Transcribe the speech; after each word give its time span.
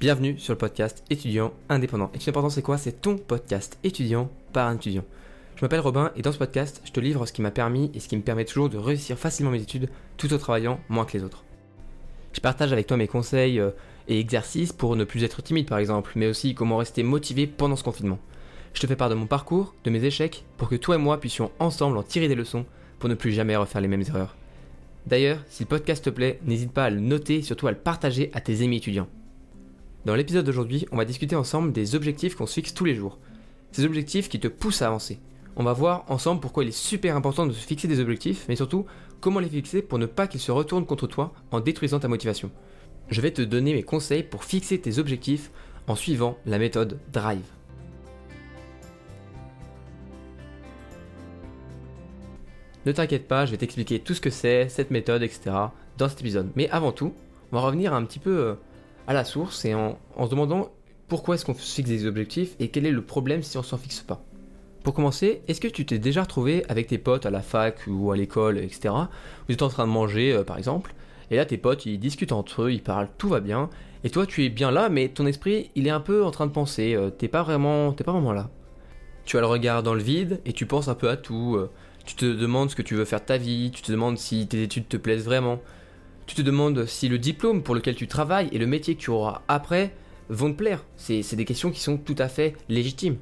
Bienvenue 0.00 0.38
sur 0.38 0.54
le 0.54 0.58
podcast 0.58 1.04
étudiant 1.10 1.52
indépendant. 1.68 2.10
Et 2.14 2.18
tout 2.18 2.30
important, 2.30 2.48
c'est 2.48 2.62
quoi? 2.62 2.78
C'est 2.78 3.02
ton 3.02 3.18
podcast 3.18 3.78
étudiant 3.84 4.30
par 4.50 4.66
un 4.66 4.76
étudiant. 4.76 5.04
Je 5.56 5.62
m'appelle 5.62 5.80
Robin 5.80 6.10
et 6.16 6.22
dans 6.22 6.32
ce 6.32 6.38
podcast, 6.38 6.80
je 6.86 6.90
te 6.90 7.00
livre 7.00 7.26
ce 7.26 7.34
qui 7.34 7.42
m'a 7.42 7.50
permis 7.50 7.90
et 7.92 8.00
ce 8.00 8.08
qui 8.08 8.16
me 8.16 8.22
permet 8.22 8.46
toujours 8.46 8.70
de 8.70 8.78
réussir 8.78 9.18
facilement 9.18 9.50
mes 9.50 9.60
études 9.60 9.90
tout 10.16 10.32
en 10.32 10.38
travaillant 10.38 10.80
moins 10.88 11.04
que 11.04 11.18
les 11.18 11.22
autres. 11.22 11.44
Je 12.32 12.40
partage 12.40 12.72
avec 12.72 12.86
toi 12.86 12.96
mes 12.96 13.08
conseils 13.08 13.60
euh, 13.60 13.72
et 14.08 14.18
exercices 14.18 14.72
pour 14.72 14.96
ne 14.96 15.04
plus 15.04 15.22
être 15.22 15.42
timide 15.42 15.68
par 15.68 15.76
exemple, 15.76 16.12
mais 16.16 16.28
aussi 16.28 16.54
comment 16.54 16.78
rester 16.78 17.02
motivé 17.02 17.46
pendant 17.46 17.76
ce 17.76 17.84
confinement. 17.84 18.20
Je 18.72 18.80
te 18.80 18.86
fais 18.86 18.96
part 18.96 19.10
de 19.10 19.14
mon 19.14 19.26
parcours, 19.26 19.74
de 19.84 19.90
mes 19.90 20.02
échecs, 20.02 20.46
pour 20.56 20.70
que 20.70 20.76
toi 20.76 20.94
et 20.94 20.98
moi 20.98 21.20
puissions 21.20 21.50
ensemble 21.58 21.98
en 21.98 22.02
tirer 22.02 22.28
des 22.28 22.34
leçons 22.34 22.64
pour 23.00 23.10
ne 23.10 23.14
plus 23.14 23.32
jamais 23.32 23.54
refaire 23.54 23.82
les 23.82 23.88
mêmes 23.88 24.04
erreurs. 24.08 24.34
D'ailleurs, 25.06 25.40
si 25.50 25.64
le 25.64 25.68
podcast 25.68 26.02
te 26.02 26.08
plaît, 26.08 26.40
n'hésite 26.46 26.72
pas 26.72 26.84
à 26.84 26.90
le 26.90 27.00
noter 27.00 27.36
et 27.36 27.42
surtout 27.42 27.66
à 27.66 27.72
le 27.72 27.76
partager 27.76 28.30
à 28.32 28.40
tes 28.40 28.62
amis 28.62 28.78
étudiants. 28.78 29.08
Dans 30.06 30.14
l'épisode 30.14 30.46
d'aujourd'hui, 30.46 30.86
on 30.92 30.96
va 30.96 31.04
discuter 31.04 31.36
ensemble 31.36 31.72
des 31.72 31.94
objectifs 31.94 32.34
qu'on 32.34 32.46
se 32.46 32.54
fixe 32.54 32.72
tous 32.72 32.86
les 32.86 32.94
jours. 32.94 33.18
Ces 33.70 33.84
objectifs 33.84 34.30
qui 34.30 34.40
te 34.40 34.48
poussent 34.48 34.80
à 34.80 34.86
avancer. 34.86 35.18
On 35.56 35.62
va 35.62 35.74
voir 35.74 36.04
ensemble 36.08 36.40
pourquoi 36.40 36.64
il 36.64 36.70
est 36.70 36.72
super 36.72 37.16
important 37.16 37.44
de 37.44 37.52
se 37.52 37.66
fixer 37.66 37.86
des 37.86 38.00
objectifs, 38.00 38.46
mais 38.48 38.56
surtout 38.56 38.86
comment 39.20 39.40
les 39.40 39.48
fixer 39.50 39.82
pour 39.82 39.98
ne 39.98 40.06
pas 40.06 40.26
qu'ils 40.26 40.40
se 40.40 40.52
retournent 40.52 40.86
contre 40.86 41.06
toi 41.06 41.34
en 41.50 41.60
détruisant 41.60 42.00
ta 42.00 42.08
motivation. 42.08 42.50
Je 43.10 43.20
vais 43.20 43.30
te 43.30 43.42
donner 43.42 43.74
mes 43.74 43.82
conseils 43.82 44.22
pour 44.22 44.44
fixer 44.44 44.80
tes 44.80 44.98
objectifs 44.98 45.50
en 45.86 45.96
suivant 45.96 46.38
la 46.46 46.58
méthode 46.58 46.98
Drive. 47.12 47.44
Ne 52.86 52.92
t'inquiète 52.92 53.28
pas, 53.28 53.44
je 53.44 53.50
vais 53.50 53.58
t'expliquer 53.58 53.98
tout 53.98 54.14
ce 54.14 54.22
que 54.22 54.30
c'est, 54.30 54.70
cette 54.70 54.90
méthode, 54.90 55.22
etc. 55.22 55.50
dans 55.98 56.08
cet 56.08 56.22
épisode. 56.22 56.50
Mais 56.56 56.70
avant 56.70 56.92
tout, 56.92 57.12
on 57.52 57.56
va 57.56 57.62
revenir 57.62 57.92
un 57.92 58.02
petit 58.06 58.18
peu 58.18 58.38
euh, 58.38 58.54
à 59.06 59.12
la 59.12 59.24
source 59.24 59.64
et 59.64 59.74
en, 59.74 59.98
se 60.22 60.30
demandant 60.30 60.70
pourquoi 61.08 61.34
est-ce 61.34 61.44
qu'on 61.44 61.54
se 61.54 61.74
fixe 61.74 61.88
des 61.88 62.06
objectifs 62.06 62.54
et 62.60 62.68
quel 62.68 62.86
est 62.86 62.92
le 62.92 63.02
problème 63.02 63.42
si 63.42 63.58
on 63.58 63.62
s'en 63.62 63.78
fixe 63.78 64.00
pas. 64.00 64.22
Pour 64.84 64.94
commencer, 64.94 65.42
est-ce 65.48 65.60
que 65.60 65.68
tu 65.68 65.84
t'es 65.84 65.98
déjà 65.98 66.22
retrouvé 66.22 66.64
avec 66.68 66.86
tes 66.86 66.98
potes 66.98 67.26
à 67.26 67.30
la 67.30 67.42
fac 67.42 67.80
ou 67.86 68.12
à 68.12 68.16
l'école, 68.16 68.58
etc. 68.58 68.94
Vous 69.46 69.54
êtes 69.54 69.62
en 69.62 69.68
train 69.68 69.86
de 69.86 69.92
manger, 69.92 70.32
euh, 70.32 70.44
par 70.44 70.56
exemple, 70.56 70.94
et 71.30 71.36
là 71.36 71.44
tes 71.44 71.58
potes 71.58 71.84
ils 71.84 71.98
discutent 71.98 72.32
entre 72.32 72.62
eux, 72.62 72.72
ils 72.72 72.82
parlent, 72.82 73.08
tout 73.18 73.28
va 73.28 73.40
bien, 73.40 73.68
et 74.04 74.10
toi 74.10 74.24
tu 74.24 74.44
es 74.44 74.48
bien 74.48 74.70
là, 74.70 74.88
mais 74.88 75.08
ton 75.08 75.26
esprit 75.26 75.70
il 75.74 75.86
est 75.86 75.90
un 75.90 76.00
peu 76.00 76.24
en 76.24 76.30
train 76.30 76.46
de 76.46 76.52
penser, 76.52 76.94
euh, 76.94 77.10
t'es 77.10 77.28
pas 77.28 77.42
vraiment, 77.42 77.92
t'es 77.92 78.04
pas 78.04 78.12
vraiment 78.12 78.32
là. 78.32 78.48
Tu 79.24 79.36
as 79.36 79.40
le 79.40 79.46
regard 79.46 79.82
dans 79.82 79.94
le 79.94 80.02
vide 80.02 80.40
et 80.46 80.52
tu 80.52 80.66
penses 80.66 80.88
un 80.88 80.94
peu 80.94 81.08
à 81.08 81.16
tout. 81.16 81.56
Euh, 81.56 81.70
tu 82.04 82.14
te 82.16 82.24
demandes 82.24 82.70
ce 82.70 82.74
que 82.74 82.82
tu 82.82 82.94
veux 82.94 83.04
faire 83.04 83.20
de 83.20 83.26
ta 83.26 83.36
vie, 83.36 83.70
tu 83.70 83.82
te 83.82 83.92
demandes 83.92 84.18
si 84.18 84.46
tes 84.46 84.62
études 84.62 84.88
te 84.88 84.96
plaisent 84.96 85.24
vraiment. 85.24 85.60
Tu 86.26 86.34
te 86.34 86.42
demandes 86.42 86.86
si 86.86 87.08
le 87.08 87.18
diplôme 87.18 87.62
pour 87.62 87.74
lequel 87.74 87.94
tu 87.94 88.06
travailles 88.06 88.48
et 88.52 88.58
le 88.58 88.66
métier 88.66 88.94
que 88.94 89.00
tu 89.00 89.10
auras 89.10 89.42
après 89.48 89.92
vont 90.28 90.52
te 90.52 90.56
plaire. 90.56 90.84
C'est 90.96 91.34
des 91.34 91.44
questions 91.44 91.70
qui 91.70 91.80
sont 91.80 91.98
tout 91.98 92.14
à 92.18 92.28
fait 92.28 92.54
légitimes. 92.68 93.16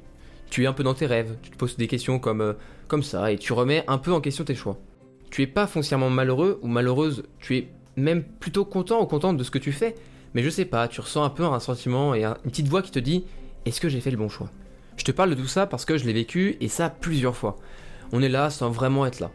Tu 0.49 0.63
es 0.63 0.67
un 0.67 0.73
peu 0.73 0.83
dans 0.83 0.93
tes 0.93 1.05
rêves, 1.05 1.35
tu 1.41 1.51
te 1.51 1.57
poses 1.57 1.77
des 1.77 1.87
questions 1.87 2.19
comme, 2.19 2.41
euh, 2.41 2.53
comme 2.87 3.03
ça 3.03 3.31
et 3.31 3.37
tu 3.37 3.53
remets 3.53 3.83
un 3.87 3.97
peu 3.99 4.11
en 4.13 4.21
question 4.21 4.43
tes 4.43 4.55
choix. 4.55 4.79
Tu 5.29 5.43
es 5.43 5.47
pas 5.47 5.67
foncièrement 5.67 6.09
malheureux 6.09 6.59
ou 6.63 6.67
malheureuse, 6.67 7.23
tu 7.39 7.55
es 7.57 7.67
même 7.95 8.23
plutôt 8.23 8.65
content 8.65 9.01
ou 9.01 9.05
contente 9.05 9.37
de 9.37 9.43
ce 9.43 9.51
que 9.51 9.59
tu 9.59 9.71
fais, 9.71 9.93
mais 10.33 10.41
je 10.41 10.49
sais 10.49 10.65
pas, 10.65 10.87
tu 10.87 11.01
ressens 11.01 11.23
un 11.23 11.29
peu 11.29 11.43
un 11.43 11.59
sentiment 11.59 12.15
et 12.15 12.23
une 12.23 12.35
petite 12.45 12.67
voix 12.67 12.81
qui 12.81 12.91
te 12.91 12.99
dit 12.99 13.25
est-ce 13.65 13.79
que 13.79 13.89
j'ai 13.89 14.01
fait 14.01 14.11
le 14.11 14.17
bon 14.17 14.29
choix? 14.29 14.49
Je 14.97 15.03
te 15.03 15.11
parle 15.11 15.29
de 15.29 15.35
tout 15.35 15.47
ça 15.47 15.67
parce 15.67 15.85
que 15.85 15.97
je 15.97 16.05
l'ai 16.05 16.13
vécu 16.13 16.57
et 16.61 16.67
ça 16.67 16.89
plusieurs 16.89 17.35
fois. 17.35 17.57
On 18.11 18.21
est 18.23 18.29
là 18.29 18.49
sans 18.49 18.71
vraiment 18.71 19.05
être 19.05 19.19
là 19.19 19.31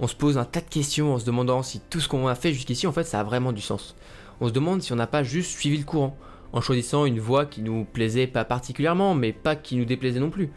on 0.00 0.06
se 0.06 0.14
pose 0.14 0.38
un 0.38 0.44
tas 0.44 0.60
de 0.60 0.68
questions 0.68 1.14
en 1.14 1.18
se 1.18 1.24
demandant 1.24 1.62
si 1.62 1.80
tout 1.80 2.00
ce 2.00 2.08
qu'on 2.08 2.26
a 2.26 2.34
fait 2.34 2.52
jusqu'ici, 2.52 2.86
en 2.86 2.92
fait, 2.92 3.04
ça 3.04 3.20
a 3.20 3.24
vraiment 3.24 3.52
du 3.52 3.60
sens. 3.60 3.96
On 4.40 4.48
se 4.48 4.52
demande 4.52 4.82
si 4.82 4.92
on 4.92 4.96
n'a 4.96 5.06
pas 5.06 5.22
juste 5.22 5.50
suivi 5.50 5.78
le 5.78 5.84
courant, 5.84 6.16
en 6.52 6.60
choisissant 6.60 7.04
une 7.06 7.20
voie 7.20 7.46
qui 7.46 7.62
nous 7.62 7.84
plaisait 7.84 8.26
pas 8.26 8.44
particulièrement, 8.44 9.14
mais 9.14 9.32
pas 9.32 9.56
qui 9.56 9.76
nous 9.76 9.84
déplaisait 9.84 10.20
non 10.20 10.30
plus. 10.30 10.50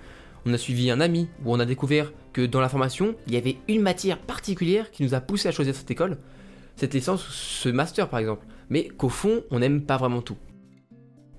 On 0.45 0.53
a 0.53 0.57
suivi 0.57 0.89
un 0.91 1.01
ami, 1.01 1.27
où 1.43 1.53
on 1.53 1.59
a 1.59 1.65
découvert 1.65 2.11
que 2.33 2.45
dans 2.45 2.61
la 2.61 2.69
formation, 2.69 3.15
il 3.27 3.33
y 3.33 3.37
avait 3.37 3.57
une 3.67 3.81
matière 3.81 4.19
particulière 4.19 4.91
qui 4.91 5.03
nous 5.03 5.13
a 5.13 5.21
poussé 5.21 5.47
à 5.47 5.51
choisir 5.51 5.75
cette 5.75 5.91
école, 5.91 6.17
cette 6.75 6.93
licence 6.93 7.27
ou 7.27 7.31
ce 7.31 7.69
master 7.69 8.09
par 8.09 8.19
exemple, 8.19 8.45
mais 8.69 8.87
qu'au 8.87 9.09
fond, 9.09 9.43
on 9.51 9.59
n'aime 9.59 9.81
pas 9.81 9.97
vraiment 9.97 10.21
tout. 10.21 10.37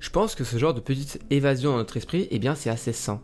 Je 0.00 0.10
pense 0.10 0.34
que 0.34 0.44
ce 0.44 0.58
genre 0.58 0.74
de 0.74 0.80
petite 0.80 1.20
évasion 1.30 1.72
dans 1.72 1.78
notre 1.78 1.96
esprit, 1.96 2.28
eh 2.30 2.38
bien, 2.38 2.54
c'est 2.54 2.70
assez 2.70 2.92
sain 2.92 3.20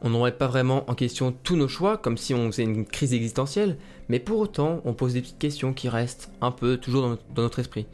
on 0.00 0.10
n'aurait 0.10 0.36
pas 0.36 0.46
vraiment 0.46 0.88
en 0.88 0.94
question 0.94 1.34
tous 1.42 1.56
nos 1.56 1.68
choix, 1.68 1.96
comme 1.96 2.16
si 2.16 2.34
on 2.34 2.50
faisait 2.50 2.62
une 2.62 2.86
crise 2.86 3.14
existentielle, 3.14 3.76
mais 4.08 4.20
pour 4.20 4.38
autant, 4.38 4.80
on 4.84 4.94
pose 4.94 5.14
des 5.14 5.20
petites 5.20 5.38
questions 5.38 5.72
qui 5.72 5.88
restent 5.88 6.30
un 6.40 6.50
peu 6.50 6.76
toujours 6.76 7.16
dans 7.34 7.42
notre, 7.42 7.58
esprit. 7.58 7.86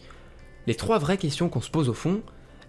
Les 0.67 0.75
trois 0.75 0.99
vraies 0.99 1.17
questions 1.17 1.49
qu'on 1.49 1.61
se 1.61 1.71
pose 1.71 1.89
au 1.89 1.95
fond, 1.95 2.21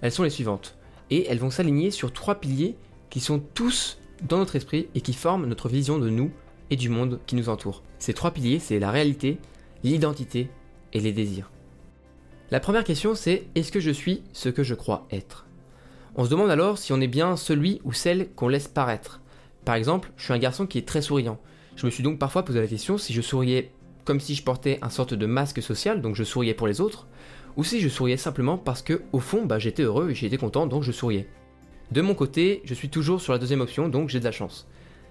elles 0.01 0.12
sont 0.12 0.24
les 0.24 0.29
suivantes, 0.29 0.78
et 1.09 1.28
elles 1.28 1.40
vont 1.40 1.50
s'aligner 1.50 1.91
sur 1.91 2.13
trois 2.13 2.35
piliers 2.35 2.75
qui 3.09 3.19
sont 3.19 3.40
tous 3.40 4.00
dans 4.24 4.38
notre 4.38 4.56
esprit 4.56 4.88
et 4.95 5.01
qui 5.01 5.13
forment 5.13 5.47
notre 5.47 5.69
vision 5.69 6.00
de 6.00 6.09
nous 6.09 6.31
et 6.69 6.78
du 6.78 6.90
monde 6.90 7.19
qui 7.28 7.35
nous 7.35 7.50
entoure. 7.50 7.84
Ces 8.00 8.13
trois 8.13 8.31
piliers, 8.31 8.59
c'est 8.59 8.79
la 8.79 8.91
réalité, 8.91 9.38
l'identité 9.84 10.50
et 10.94 11.00
les 11.00 11.12
désirs. 11.12 11.51
La 12.51 12.59
première 12.59 12.84
question, 12.84 13.16
c'est 13.16 13.47
est-ce 13.56 13.72
que 13.72 13.79
je 13.79 13.91
suis 13.91 14.24
ce 14.31 14.50
que 14.50 14.63
je 14.63 14.75
crois 14.75 15.07
être? 15.12 15.45
On 16.16 16.24
se 16.24 16.29
demande 16.29 16.50
alors 16.50 16.78
si 16.78 16.94
on 16.94 17.01
est 17.01 17.07
bien 17.07 17.35
celui 17.35 17.81
ou 17.84 17.91
celle 17.91 18.29
qu'on 18.31 18.47
laisse 18.47 18.68
paraître. 18.69 19.19
Par 19.65 19.75
exemple, 19.75 20.11
je 20.15 20.23
suis 20.23 20.33
un 20.33 20.37
garçon 20.37 20.67
qui 20.67 20.77
est 20.77 20.87
très 20.87 21.01
souriant. 21.01 21.39
Je 21.75 21.85
me 21.85 21.91
suis 21.91 22.03
donc 22.03 22.19
parfois 22.19 22.45
posé 22.45 22.61
la 22.61 22.67
question 22.67 22.97
si 22.97 23.13
je 23.13 23.21
souriais 23.21 23.71
comme 24.05 24.19
si 24.19 24.35
je 24.35 24.43
portais 24.43 24.77
un 24.83 24.91
sorte 24.91 25.15
de 25.15 25.25
masque 25.25 25.63
social, 25.63 25.99
donc 25.99 26.15
je 26.15 26.23
souriais 26.23 26.53
pour 26.53 26.67
les 26.67 26.79
autres, 26.79 27.07
ou 27.57 27.63
si 27.63 27.81
je 27.81 27.89
souriais 27.89 28.17
simplement 28.17 28.55
parce 28.55 28.83
que, 28.83 29.01
au 29.11 29.19
fond, 29.19 29.45
bah, 29.45 29.57
j'étais 29.57 29.81
heureux 29.81 30.11
et 30.11 30.15
j'étais 30.15 30.37
content, 30.37 30.67
donc 30.67 30.83
je 30.83 30.91
souriais. 30.91 31.27
De 31.91 32.01
mon 32.01 32.13
côté, 32.13 32.61
je 32.65 32.75
suis 32.75 32.89
toujours 32.89 33.19
sur 33.19 33.33
la 33.33 33.39
deuxième 33.39 33.61
option, 33.61 33.89
donc 33.89 34.09
j'ai 34.09 34.19
de 34.19 34.23
la 34.23 34.31
chance. 34.31 34.67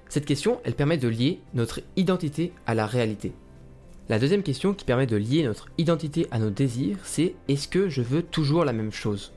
Cette 0.09 0.27
question, 0.27 0.61
elle 0.63 0.75
permet 0.75 0.97
de 0.97 1.09
lier 1.09 1.41
notre 1.55 1.81
identité 1.97 2.53
à 2.67 2.75
la 2.75 2.87
réalité. 2.87 3.33
La 4.09 4.21
deuxième 4.21 4.45
question 4.45 4.75
qui 4.75 4.85
permet 4.85 5.07
de 5.07 5.17
lier 5.17 5.43
notre 5.43 5.71
identité 5.77 6.29
à 6.31 6.39
nos 6.39 6.51
désirs, 6.51 6.99
c'est 7.03 7.35
est-ce 7.49 7.67
que 7.67 7.89
je 7.89 8.03
veux 8.03 8.23
toujours 8.23 8.65
la 8.65 8.73
même 8.73 8.93
chose? 8.93 9.33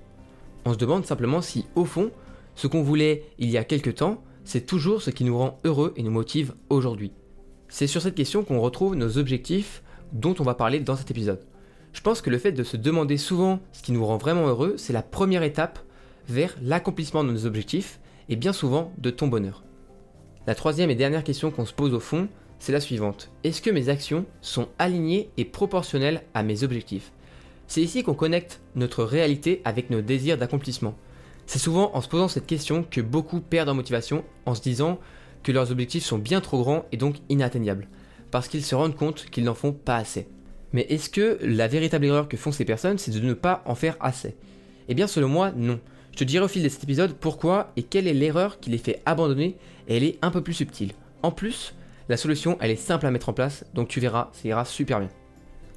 On 0.65 0.73
se 0.73 0.77
demande 0.77 1.05
simplement 1.05 1.41
si, 1.41 1.65
au 1.75 1.85
fond, 1.85 2.11
ce 2.53 2.67
qu'on 2.67 2.83
voulait 2.83 3.23
il 3.39 3.49
y 3.49 3.57
a 3.57 3.63
quelque 3.63 3.89
temps, 3.89 4.21
c'est 4.47 4.65
toujours 4.65 5.01
ce 5.01 5.09
qui 5.09 5.25
nous 5.25 5.37
rend 5.37 5.59
heureux 5.65 5.93
et 5.97 6.03
nous 6.03 6.11
motive 6.11 6.53
aujourd'hui. 6.69 7.11
C'est 7.67 7.85
sur 7.85 8.01
cette 8.01 8.15
question 8.15 8.45
qu'on 8.45 8.61
retrouve 8.61 8.95
nos 8.95 9.17
objectifs 9.17 9.83
dont 10.13 10.35
on 10.39 10.43
va 10.43 10.53
parler 10.53 10.79
dans 10.79 10.95
cet 10.95 11.11
épisode. 11.11 11.45
Je 11.91 11.99
pense 11.99 12.21
que 12.21 12.29
le 12.29 12.37
fait 12.37 12.53
de 12.53 12.63
se 12.63 12.77
demander 12.77 13.17
souvent 13.17 13.59
ce 13.73 13.83
qui 13.83 13.91
nous 13.91 14.05
rend 14.05 14.15
vraiment 14.15 14.47
heureux, 14.47 14.75
c'est 14.77 14.93
la 14.93 15.01
première 15.01 15.43
étape 15.43 15.79
vers 16.29 16.55
l'accomplissement 16.61 17.25
de 17.25 17.31
nos 17.31 17.45
objectifs 17.45 17.99
et 18.29 18.37
bien 18.37 18.53
souvent 18.53 18.93
de 18.99 19.09
ton 19.09 19.27
bonheur. 19.27 19.65
La 20.47 20.55
troisième 20.55 20.89
et 20.89 20.95
dernière 20.95 21.25
question 21.25 21.51
qu'on 21.51 21.65
se 21.65 21.73
pose 21.73 21.93
au 21.93 21.99
fond, 21.99 22.29
c'est 22.57 22.71
la 22.71 22.79
suivante. 22.79 23.31
Est-ce 23.43 23.61
que 23.61 23.69
mes 23.69 23.89
actions 23.89 24.25
sont 24.39 24.69
alignées 24.79 25.29
et 25.35 25.43
proportionnelles 25.43 26.21
à 26.33 26.43
mes 26.43 26.63
objectifs? 26.63 27.11
C'est 27.67 27.81
ici 27.81 28.01
qu'on 28.01 28.13
connecte 28.13 28.61
notre 28.75 29.03
réalité 29.03 29.61
avec 29.65 29.89
nos 29.89 29.99
désirs 29.99 30.37
d'accomplissement. 30.37 30.95
C'est 31.47 31.59
souvent 31.59 31.91
en 31.95 32.01
se 32.01 32.09
posant 32.09 32.27
cette 32.27 32.45
question 32.45 32.83
que 32.83 32.99
beaucoup 32.99 33.39
perdent 33.39 33.69
en 33.69 33.73
motivation 33.73 34.25
en 34.45 34.53
se 34.53 34.61
disant 34.61 34.99
que 35.43 35.53
leurs 35.53 35.71
objectifs 35.71 36.03
sont 36.03 36.17
bien 36.17 36.41
trop 36.41 36.61
grands 36.61 36.85
et 36.91 36.97
donc 36.97 37.15
inatteignables, 37.29 37.87
parce 38.31 38.49
qu'ils 38.49 38.65
se 38.65 38.75
rendent 38.75 38.97
compte 38.97 39.25
qu'ils 39.31 39.45
n'en 39.45 39.55
font 39.55 39.71
pas 39.71 39.95
assez. 39.95 40.27
Mais 40.73 40.85
est-ce 40.89 41.09
que 41.09 41.39
la 41.41 41.69
véritable 41.69 42.05
erreur 42.05 42.27
que 42.27 42.35
font 42.35 42.51
ces 42.51 42.65
personnes, 42.65 42.97
c'est 42.97 43.11
de 43.11 43.21
ne 43.21 43.33
pas 43.33 43.63
en 43.65 43.75
faire 43.75 43.95
assez? 44.01 44.35
Eh 44.89 44.93
bien 44.93 45.07
selon 45.07 45.29
moi, 45.29 45.51
non. 45.55 45.79
Je 46.11 46.17
te 46.17 46.25
dirai 46.25 46.43
au 46.43 46.49
fil 46.49 46.63
de 46.63 46.69
cet 46.69 46.83
épisode 46.83 47.13
pourquoi 47.13 47.71
et 47.77 47.83
quelle 47.83 48.07
est 48.07 48.13
l'erreur 48.13 48.59
qui 48.59 48.69
les 48.69 48.77
fait 48.77 49.01
abandonner, 49.05 49.55
et 49.87 49.95
elle 49.95 50.03
est 50.03 50.19
un 50.21 50.31
peu 50.31 50.43
plus 50.43 50.53
subtile. 50.53 50.91
En 51.23 51.31
plus, 51.31 51.73
la 52.09 52.17
solution, 52.17 52.57
elle 52.59 52.71
est 52.71 52.75
simple 52.75 53.05
à 53.05 53.11
mettre 53.11 53.29
en 53.29 53.33
place, 53.33 53.63
donc 53.73 53.87
tu 53.87 54.01
verras, 54.01 54.29
ça 54.33 54.49
ira 54.49 54.65
super 54.65 54.99
bien. 54.99 55.09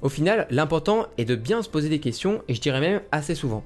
Au 0.01 0.09
final, 0.09 0.47
l'important 0.49 1.05
est 1.17 1.25
de 1.25 1.35
bien 1.35 1.61
se 1.61 1.69
poser 1.69 1.87
des 1.87 1.99
questions, 1.99 2.41
et 2.49 2.55
je 2.55 2.61
dirais 2.61 2.81
même 2.81 3.01
assez 3.13 3.35
souvent. 3.35 3.63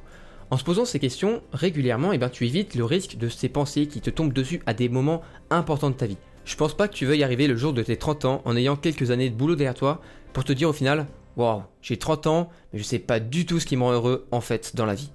En 0.52 0.58
se 0.58 0.64
posant 0.64 0.86
ces 0.86 1.00
questions 1.00 1.42
régulièrement, 1.54 2.12
eh 2.12 2.18
ben, 2.18 2.30
tu 2.30 2.46
évites 2.46 2.76
le 2.76 2.86
risque 2.86 3.18
de 3.18 3.30
ces 3.30 3.50
pensées 3.50 3.88
qui 3.88 4.00
te 4.00 4.12
tombent 4.12 4.34
dessus 4.34 4.62
à 4.68 4.74
des 4.74 4.90
moments 4.90 5.22
importants 5.50 5.90
de 5.90 5.96
ta 5.96 6.06
vie. 6.06 6.18
Je 6.46 6.56
pense 6.56 6.76
pas 6.76 6.88
que 6.88 6.94
tu 6.94 7.08
veuilles 7.08 7.24
arriver 7.24 7.48
le 7.48 7.56
jour 7.56 7.74
de 7.74 7.82
tes 7.82 7.98
30 7.98 8.26
ans 8.26 8.42
en 8.46 8.56
ayant 8.56 8.76
quelques 8.76 9.10
années 9.10 9.32
de 9.32 9.36
boulot 9.36 9.56
derrière 9.56 9.74
toi 9.74 10.02
pour 10.34 10.44
te 10.44 10.54
dire 10.54 10.70
au 10.70 10.74
final 10.74 11.08
Waouh, 11.36 11.64
j'ai 11.82 11.98
30 11.98 12.28
ans, 12.28 12.50
mais 12.72 12.80
je 12.80 12.84
sais 12.84 13.00
pas 13.00 13.20
du 13.20 13.46
tout 13.48 13.60
ce 13.60 13.66
qui 13.66 13.76
me 13.76 13.84
rend 13.84 13.94
heureux 13.94 14.28
en 14.32 14.40
fait 14.40 14.76
dans 14.76 14.86
la 14.86 14.94
vie. 14.94 15.12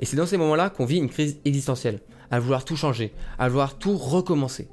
Et 0.00 0.06
c'est 0.06 0.16
dans 0.16 0.26
ces 0.26 0.38
moments-là 0.38 0.70
qu'on 0.70 0.86
vit 0.86 0.96
une 0.96 1.10
crise 1.10 1.38
existentielle, 1.44 2.00
à 2.30 2.40
vouloir 2.40 2.64
tout 2.64 2.76
changer, 2.76 3.12
à 3.38 3.48
vouloir 3.48 3.78
tout 3.78 3.96
recommencer. 3.96 4.68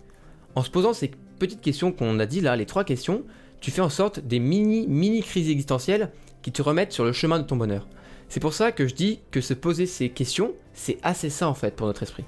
En 0.55 0.63
se 0.63 0.69
posant 0.69 0.93
ces 0.93 1.11
petites 1.37 1.61
questions 1.61 1.91
qu'on 1.91 2.19
a 2.19 2.25
dit 2.25 2.39
là, 2.39 2.55
les 2.55 2.65
trois 2.65 2.85
questions, 2.85 3.23
tu 3.59 3.71
fais 3.71 3.81
en 3.81 3.89
sorte 3.89 4.21
des 4.21 4.39
mini 4.39 4.87
mini 4.87 5.21
crises 5.21 5.49
existentielles 5.49 6.11
qui 6.41 6.51
te 6.51 6.61
remettent 6.61 6.93
sur 6.93 7.03
le 7.03 7.11
chemin 7.11 7.39
de 7.39 7.43
ton 7.43 7.57
bonheur. 7.57 7.87
C'est 8.29 8.39
pour 8.39 8.53
ça 8.53 8.71
que 8.71 8.87
je 8.87 8.95
dis 8.95 9.19
que 9.31 9.41
se 9.41 9.53
poser 9.53 9.85
ces 9.85 10.09
questions, 10.09 10.53
c'est 10.73 10.97
assez 11.03 11.29
ça 11.29 11.47
en 11.47 11.53
fait 11.53 11.75
pour 11.75 11.87
notre 11.87 12.03
esprit. 12.03 12.25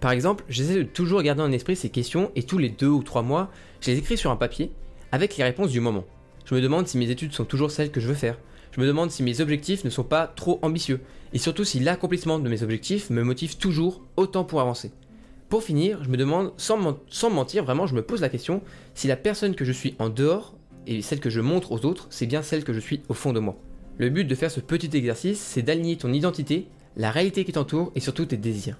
Par 0.00 0.12
exemple, 0.12 0.44
j'essaie 0.48 0.76
de 0.76 0.82
toujours 0.82 1.22
garder 1.22 1.42
en 1.42 1.50
esprit 1.50 1.74
ces 1.74 1.90
questions 1.90 2.30
et 2.36 2.44
tous 2.44 2.58
les 2.58 2.68
deux 2.68 2.88
ou 2.88 3.02
trois 3.02 3.22
mois, 3.22 3.50
je 3.80 3.90
les 3.90 3.98
écris 3.98 4.16
sur 4.16 4.30
un 4.30 4.36
papier 4.36 4.70
avec 5.10 5.36
les 5.36 5.44
réponses 5.44 5.70
du 5.70 5.80
moment. 5.80 6.04
Je 6.44 6.54
me 6.54 6.60
demande 6.60 6.86
si 6.86 6.98
mes 6.98 7.10
études 7.10 7.32
sont 7.32 7.44
toujours 7.44 7.70
celles 7.70 7.90
que 7.90 8.00
je 8.00 8.08
veux 8.08 8.14
faire. 8.14 8.38
Je 8.70 8.80
me 8.80 8.86
demande 8.86 9.10
si 9.10 9.22
mes 9.22 9.40
objectifs 9.40 9.84
ne 9.84 9.90
sont 9.90 10.04
pas 10.04 10.26
trop 10.26 10.58
ambitieux, 10.62 11.00
et 11.32 11.38
surtout 11.38 11.64
si 11.64 11.80
l'accomplissement 11.80 12.38
de 12.38 12.48
mes 12.48 12.62
objectifs 12.62 13.10
me 13.10 13.22
motive 13.22 13.56
toujours 13.56 14.02
autant 14.16 14.44
pour 14.44 14.60
avancer. 14.60 14.92
Pour 15.48 15.62
finir, 15.62 16.04
je 16.04 16.10
me 16.10 16.16
demande, 16.16 16.52
sans, 16.58 16.76
me 16.76 17.34
mentir, 17.34 17.64
vraiment, 17.64 17.86
je 17.86 17.94
me 17.94 18.02
pose 18.02 18.20
la 18.20 18.28
question 18.28 18.62
si 18.94 19.08
la 19.08 19.16
personne 19.16 19.54
que 19.54 19.64
je 19.64 19.72
suis 19.72 19.94
en 19.98 20.10
dehors 20.10 20.54
et 20.86 21.02
celle 21.02 21.20
que 21.20 21.30
je 21.30 21.40
montre 21.40 21.72
aux 21.72 21.84
autres, 21.84 22.06
c'est 22.10 22.26
bien 22.26 22.42
celle 22.42 22.64
que 22.64 22.72
je 22.72 22.80
suis 22.80 23.00
au 23.08 23.14
fond 23.14 23.32
de 23.32 23.40
moi. 23.40 23.58
Le 23.98 24.10
but 24.10 24.24
de 24.24 24.34
faire 24.36 24.52
ce 24.52 24.60
petit 24.60 24.96
exercice, 24.96 25.40
c'est 25.40 25.62
d'aligner 25.62 25.96
ton 25.96 26.12
identité, 26.12 26.68
la 26.96 27.10
réalité 27.10 27.44
qui 27.44 27.50
t'entoure 27.50 27.90
et 27.96 28.00
surtout 28.00 28.26
tes 28.26 28.36
désirs. 28.36 28.78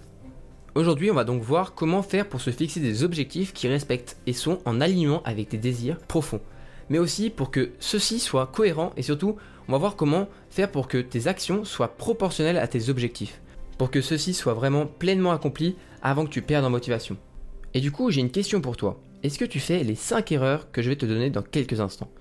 Aujourd'hui, 0.76 1.10
on 1.10 1.14
va 1.14 1.24
donc 1.24 1.42
voir 1.42 1.74
comment 1.74 2.02
faire 2.02 2.28
pour 2.28 2.40
se 2.40 2.50
fixer 2.50 2.78
des 2.78 3.02
objectifs 3.02 3.52
qui 3.52 3.66
respectent 3.66 4.16
et 4.28 4.32
sont 4.32 4.60
en 4.64 4.80
alignement 4.80 5.20
avec 5.24 5.48
tes 5.48 5.58
désirs 5.58 5.98
profonds, 5.98 6.40
mais 6.88 7.00
aussi 7.00 7.30
pour 7.30 7.50
que 7.50 7.72
ceux-ci 7.80 8.20
soient 8.20 8.46
cohérents 8.46 8.92
et 8.96 9.02
surtout, 9.02 9.34
on 9.66 9.72
va 9.72 9.78
voir 9.78 9.96
comment 9.96 10.28
faire 10.50 10.70
pour 10.70 10.86
que 10.86 10.98
tes 10.98 11.26
actions 11.26 11.64
soient 11.64 11.96
proportionnelles 11.96 12.56
à 12.56 12.68
tes 12.68 12.88
objectifs, 12.88 13.40
pour 13.76 13.90
que 13.90 14.00
ceux-ci 14.00 14.34
soient 14.34 14.54
vraiment 14.54 14.86
pleinement 14.86 15.32
accomplis 15.32 15.74
avant 16.00 16.26
que 16.26 16.30
tu 16.30 16.42
perdes 16.42 16.64
en 16.64 16.70
motivation. 16.70 17.16
Et 17.74 17.80
du 17.80 17.90
coup, 17.90 18.12
j'ai 18.12 18.20
une 18.20 18.30
question 18.30 18.60
pour 18.60 18.76
toi. 18.76 19.02
Est-ce 19.24 19.40
que 19.40 19.44
tu 19.44 19.58
fais 19.58 19.82
les 19.82 19.96
5 19.96 20.30
erreurs 20.30 20.70
que 20.70 20.80
je 20.80 20.90
vais 20.90 20.96
te 20.96 21.06
donner 21.06 21.30
dans 21.30 21.42
quelques 21.42 21.80
instants? 21.80 22.12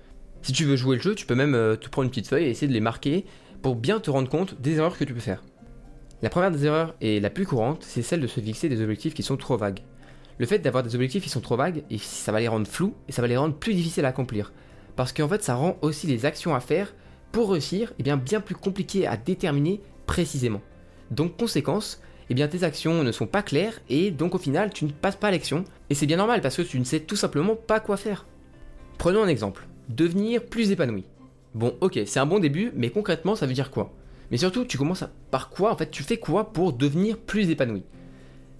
Si 0.42 0.52
tu 0.52 0.64
veux 0.64 0.76
jouer 0.76 0.96
le 0.96 1.02
jeu, 1.02 1.14
tu 1.14 1.26
peux 1.26 1.34
même 1.34 1.54
euh, 1.54 1.76
te 1.76 1.88
prendre 1.88 2.04
une 2.04 2.10
petite 2.10 2.28
feuille 2.28 2.44
et 2.44 2.50
essayer 2.50 2.68
de 2.68 2.72
les 2.72 2.80
marquer 2.80 3.24
pour 3.62 3.76
bien 3.76 4.00
te 4.00 4.10
rendre 4.10 4.28
compte 4.28 4.60
des 4.60 4.76
erreurs 4.76 4.96
que 4.96 5.04
tu 5.04 5.14
peux 5.14 5.20
faire. 5.20 5.42
La 6.22 6.30
première 6.30 6.50
des 6.50 6.66
erreurs 6.66 6.94
et 7.00 7.20
la 7.20 7.30
plus 7.30 7.46
courante, 7.46 7.84
c'est 7.86 8.02
celle 8.02 8.20
de 8.20 8.26
se 8.26 8.40
fixer 8.40 8.68
des 8.68 8.80
objectifs 8.82 9.14
qui 9.14 9.22
sont 9.22 9.36
trop 9.36 9.56
vagues. 9.56 9.80
Le 10.38 10.46
fait 10.46 10.58
d'avoir 10.58 10.82
des 10.82 10.94
objectifs 10.94 11.22
qui 11.22 11.28
sont 11.28 11.40
trop 11.40 11.56
vagues, 11.56 11.82
ça 11.98 12.32
va 12.32 12.40
les 12.40 12.48
rendre 12.48 12.66
flous 12.66 12.94
et 13.08 13.12
ça 13.12 13.22
va 13.22 13.28
les 13.28 13.36
rendre 13.36 13.54
plus 13.54 13.74
difficiles 13.74 14.04
à 14.04 14.08
accomplir. 14.08 14.52
Parce 14.96 15.12
qu'en 15.12 15.28
fait, 15.28 15.42
ça 15.42 15.54
rend 15.54 15.76
aussi 15.80 16.06
les 16.06 16.26
actions 16.26 16.54
à 16.54 16.60
faire 16.60 16.94
pour 17.30 17.52
réussir 17.52 17.92
eh 17.98 18.02
bien, 18.02 18.16
bien 18.16 18.40
plus 18.40 18.54
compliquées 18.54 19.06
à 19.06 19.16
déterminer 19.16 19.80
précisément. 20.06 20.60
Donc, 21.12 21.36
conséquence, 21.36 22.00
eh 22.30 22.34
bien, 22.34 22.48
tes 22.48 22.64
actions 22.64 23.04
ne 23.04 23.12
sont 23.12 23.26
pas 23.26 23.42
claires 23.42 23.80
et 23.88 24.10
donc 24.10 24.34
au 24.34 24.38
final, 24.38 24.72
tu 24.72 24.86
ne 24.86 24.90
passes 24.90 25.16
pas 25.16 25.28
à 25.28 25.30
l'action. 25.30 25.64
Et 25.88 25.94
c'est 25.94 26.06
bien 26.06 26.16
normal 26.16 26.40
parce 26.40 26.56
que 26.56 26.62
tu 26.62 26.80
ne 26.80 26.84
sais 26.84 27.00
tout 27.00 27.16
simplement 27.16 27.54
pas 27.54 27.78
quoi 27.78 27.96
faire. 27.96 28.26
Prenons 28.98 29.22
un 29.22 29.28
exemple 29.28 29.67
devenir 29.88 30.44
plus 30.44 30.70
épanoui. 30.70 31.04
Bon, 31.54 31.74
ok, 31.80 32.00
c'est 32.06 32.20
un 32.20 32.26
bon 32.26 32.38
début, 32.38 32.72
mais 32.74 32.90
concrètement, 32.90 33.36
ça 33.36 33.46
veut 33.46 33.54
dire 33.54 33.70
quoi? 33.70 33.92
Mais 34.30 34.36
surtout, 34.36 34.64
tu 34.64 34.78
commences 34.78 35.04
par 35.30 35.48
quoi 35.50 35.72
En 35.72 35.76
fait, 35.76 35.90
tu 35.90 36.02
fais 36.02 36.18
quoi 36.18 36.52
pour 36.52 36.72
devenir 36.72 37.16
plus 37.16 37.50
épanoui? 37.50 37.82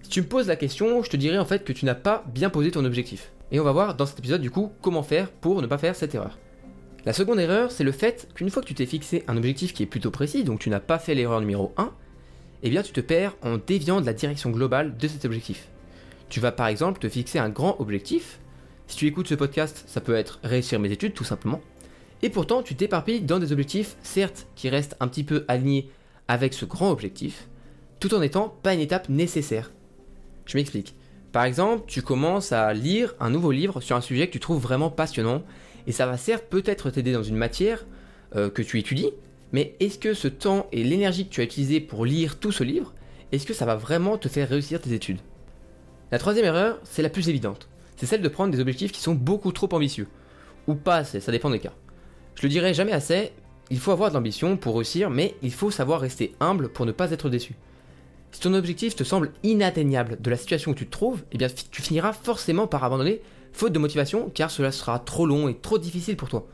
Si 0.01 0.09
tu 0.09 0.21
me 0.21 0.27
poses 0.27 0.47
la 0.47 0.55
question, 0.55 1.03
je 1.03 1.09
te 1.09 1.17
dirais 1.17 1.37
en 1.37 1.45
fait 1.45 1.63
que 1.63 1.73
tu 1.73 1.85
n'as 1.85 1.95
pas 1.95 2.23
bien 2.33 2.49
posé 2.49 2.71
ton 2.71 2.85
objectif. 2.85 3.31
Et 3.51 3.59
on 3.59 3.63
va 3.63 3.71
voir 3.71 3.95
dans 3.95 4.05
cet 4.05 4.19
épisode 4.19 4.41
du 4.41 4.51
coup 4.51 4.71
comment 4.81 5.03
faire 5.03 5.29
pour 5.29 5.61
ne 5.61 5.67
pas 5.67 5.77
faire 5.77 5.95
cette 5.95 6.15
erreur. 6.15 6.37
La 7.05 7.13
seconde 7.13 7.39
erreur, 7.39 7.71
c'est 7.71 7.83
le 7.83 7.91
fait 7.91 8.27
qu'une 8.35 8.49
fois 8.49 8.61
que 8.61 8.67
tu 8.67 8.75
t'es 8.75 8.85
fixé 8.85 9.23
un 9.27 9.37
objectif 9.37 9.73
qui 9.73 9.83
est 9.83 9.87
plutôt 9.87 10.11
précis, 10.11 10.43
donc 10.43 10.59
tu 10.59 10.69
n'as 10.69 10.79
pas 10.79 10.99
fait 10.99 11.15
l'erreur 11.15 11.39
numéro 11.39 11.73
1, 11.77 11.91
eh 12.63 12.69
bien 12.69 12.83
tu 12.83 12.91
te 12.91 13.01
perds 13.01 13.35
en 13.41 13.57
déviant 13.57 14.01
de 14.01 14.05
la 14.05 14.13
direction 14.13 14.49
globale 14.49 14.97
de 14.97 15.07
cet 15.07 15.25
objectif. 15.25 15.69
Tu 16.29 16.39
vas 16.39 16.51
par 16.51 16.67
exemple 16.67 16.99
te 16.99 17.09
fixer 17.09 17.39
un 17.39 17.49
grand 17.49 17.79
objectif. 17.79 18.39
Si 18.89 18.97
tu 18.97 19.05
écoutes 19.05 19.27
ce 19.27 19.35
podcast, 19.35 19.83
ça 19.85 20.01
peut 20.01 20.15
être 20.15 20.39
réussir 20.43 20.79
mes 20.79 20.91
études 20.91 21.13
tout 21.13 21.23
simplement. 21.23 21.61
Et 22.23 22.29
pourtant, 22.31 22.63
tu 22.63 22.75
t'éparpilles 22.75 23.21
dans 23.21 23.37
des 23.37 23.51
objectifs, 23.51 23.95
certes, 24.01 24.47
qui 24.55 24.67
restent 24.67 24.97
un 24.99 25.07
petit 25.07 25.23
peu 25.23 25.45
alignés 25.47 25.91
avec 26.27 26.55
ce 26.55 26.65
grand 26.65 26.89
objectif, 26.89 27.47
tout 27.99 28.15
en 28.15 28.19
n'étant 28.19 28.49
pas 28.63 28.73
une 28.73 28.79
étape 28.79 29.07
nécessaire. 29.07 29.71
Je 30.47 30.57
m'explique. 30.57 30.95
Par 31.31 31.43
exemple, 31.43 31.83
tu 31.85 32.01
commences 32.01 32.51
à 32.51 32.73
lire 32.73 33.13
un 33.19 33.29
nouveau 33.29 33.51
livre 33.51 33.79
sur 33.79 33.95
un 33.95 34.01
sujet 34.01 34.25
que 34.25 34.33
tu 34.33 34.39
trouves 34.39 34.61
vraiment 34.61 34.89
passionnant, 34.89 35.43
et 35.85 35.91
ça 35.91 36.07
va 36.07 36.17
certes 36.17 36.45
peut-être 36.49 36.89
t'aider 36.89 37.13
dans 37.13 37.23
une 37.23 37.37
matière 37.37 37.85
euh, 38.35 38.49
que 38.49 38.63
tu 38.63 38.79
étudies, 38.79 39.11
mais 39.51 39.75
est-ce 39.79 39.99
que 39.99 40.15
ce 40.15 40.27
temps 40.27 40.65
et 40.71 40.83
l'énergie 40.83 41.27
que 41.27 41.33
tu 41.33 41.41
as 41.41 41.45
utilisé 41.45 41.79
pour 41.79 42.05
lire 42.05 42.39
tout 42.39 42.51
ce 42.51 42.63
livre, 42.63 42.95
est-ce 43.31 43.45
que 43.45 43.53
ça 43.53 43.67
va 43.67 43.75
vraiment 43.75 44.17
te 44.17 44.29
faire 44.29 44.49
réussir 44.49 44.81
tes 44.81 44.93
études? 44.93 45.19
La 46.11 46.17
troisième 46.17 46.45
erreur, 46.45 46.79
c'est 46.83 47.03
la 47.03 47.09
plus 47.09 47.29
évidente. 47.29 47.68
C'est 47.99 48.05
celle 48.05 48.21
de 48.21 48.29
prendre 48.29 48.53
des 48.53 48.61
objectifs 48.61 48.93
qui 48.93 49.01
sont 49.01 49.13
beaucoup 49.13 49.51
trop 49.51 49.67
ambitieux. 49.73 50.07
Ou 50.67 50.75
pas 50.75 51.03
ça 51.03 51.31
dépend 51.33 51.49
des 51.49 51.59
cas. 51.59 51.73
Je 52.35 52.43
le 52.43 52.49
dirai 52.49 52.73
jamais 52.73 52.93
assez, 52.93 53.33
il 53.69 53.77
faut 53.77 53.91
avoir 53.91 54.09
de 54.09 54.15
l'ambition 54.15 54.55
pour 54.55 54.75
réussir, 54.75 55.09
mais 55.09 55.35
il 55.41 55.51
faut 55.51 55.69
savoir 55.69 55.99
rester 55.99 56.33
humble 56.39 56.69
pour 56.69 56.85
ne 56.85 56.93
pas 56.93 57.11
être 57.11 57.29
déçu. 57.29 57.55
Si 58.31 58.39
ton 58.39 58.53
objectif 58.53 58.95
te 58.95 59.03
semble 59.03 59.33
inatteignable 59.43 60.17
de 60.21 60.29
la 60.29 60.37
situation 60.37 60.71
où 60.71 60.75
tu 60.75 60.85
te 60.85 60.91
trouves, 60.91 61.23
eh 61.33 61.37
bien 61.37 61.49
tu 61.71 61.81
finiras 61.81 62.13
forcément 62.13 62.67
par 62.67 62.85
abandonner, 62.85 63.21
faute 63.51 63.73
de 63.73 63.79
motivation, 63.79 64.29
car 64.29 64.49
cela 64.49 64.71
sera 64.71 64.99
trop 64.99 65.25
long 65.25 65.49
et 65.49 65.57
trop 65.57 65.77
difficile 65.77 66.15
pour 66.15 66.29
toi. 66.29 66.47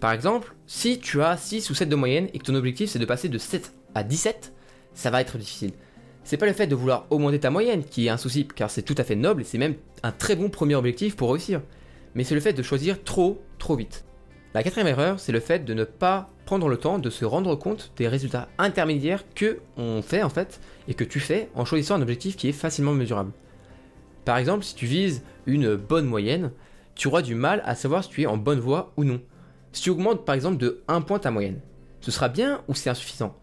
Par 0.00 0.12
exemple, 0.12 0.54
si 0.66 0.98
tu 0.98 1.22
as 1.22 1.38
6 1.38 1.70
ou 1.70 1.74
7 1.74 1.88
de 1.88 1.96
moyenne 1.96 2.28
et 2.34 2.38
que 2.38 2.44
ton 2.44 2.54
objectif 2.54 2.90
c'est 2.90 2.98
de 2.98 3.06
passer 3.06 3.30
de 3.30 3.38
7 3.38 3.72
à 3.94 4.02
17, 4.02 4.52
ça 4.92 5.08
va 5.08 5.22
être 5.22 5.38
difficile. 5.38 5.72
C'est 6.28 6.36
pas 6.36 6.44
le 6.44 6.52
fait 6.52 6.66
de 6.66 6.74
vouloir 6.74 7.06
augmenter 7.08 7.40
ta 7.40 7.48
moyenne 7.48 7.82
qui 7.82 8.04
est 8.04 8.10
un 8.10 8.18
souci, 8.18 8.46
car 8.46 8.70
c'est 8.70 8.82
tout 8.82 8.94
à 8.98 9.02
fait 9.02 9.16
noble 9.16 9.40
et 9.40 9.44
c'est 9.46 9.56
même 9.56 9.76
un 10.02 10.12
très 10.12 10.36
bon 10.36 10.50
premier 10.50 10.74
objectif 10.74 11.16
pour 11.16 11.32
réussir. 11.32 11.62
Mais 12.14 12.22
c'est 12.22 12.34
le 12.34 12.42
fait 12.42 12.52
de 12.52 12.62
choisir 12.62 13.02
trop, 13.02 13.40
trop 13.58 13.76
vite. 13.76 14.04
La 14.52 14.62
quatrième 14.62 14.88
erreur, 14.88 15.20
c'est 15.20 15.32
le 15.32 15.40
fait 15.40 15.64
de 15.64 15.72
ne 15.72 15.84
pas 15.84 16.28
prendre 16.44 16.68
le 16.68 16.76
temps 16.76 16.98
de 16.98 17.08
se 17.08 17.24
rendre 17.24 17.54
compte 17.54 17.92
des 17.96 18.08
résultats 18.08 18.50
intermédiaires 18.58 19.24
que 19.34 19.60
on 19.78 20.02
fait 20.02 20.22
en 20.22 20.28
fait 20.28 20.60
et 20.86 20.92
que 20.92 21.02
tu 21.02 21.18
fais 21.18 21.48
en 21.54 21.64
choisissant 21.64 21.94
un 21.94 22.02
objectif 22.02 22.36
qui 22.36 22.50
est 22.50 22.52
facilement 22.52 22.92
mesurable. 22.92 23.32
Par 24.26 24.36
exemple, 24.36 24.66
si 24.66 24.74
tu 24.74 24.84
vises 24.84 25.22
une 25.46 25.76
bonne 25.76 26.04
moyenne, 26.04 26.50
tu 26.94 27.08
auras 27.08 27.22
du 27.22 27.36
mal 27.36 27.62
à 27.64 27.74
savoir 27.74 28.04
si 28.04 28.10
tu 28.10 28.20
es 28.20 28.26
en 28.26 28.36
bonne 28.36 28.60
voie 28.60 28.92
ou 28.98 29.04
non. 29.04 29.22
Si 29.72 29.80
tu 29.80 29.88
augmentes 29.88 30.26
par 30.26 30.34
exemple 30.34 30.58
de 30.58 30.82
1 30.88 31.00
point 31.00 31.20
ta 31.20 31.30
moyenne, 31.30 31.60
ce 32.02 32.10
sera 32.10 32.28
bien 32.28 32.60
ou 32.68 32.74
c'est 32.74 32.90
insuffisant? 32.90 33.34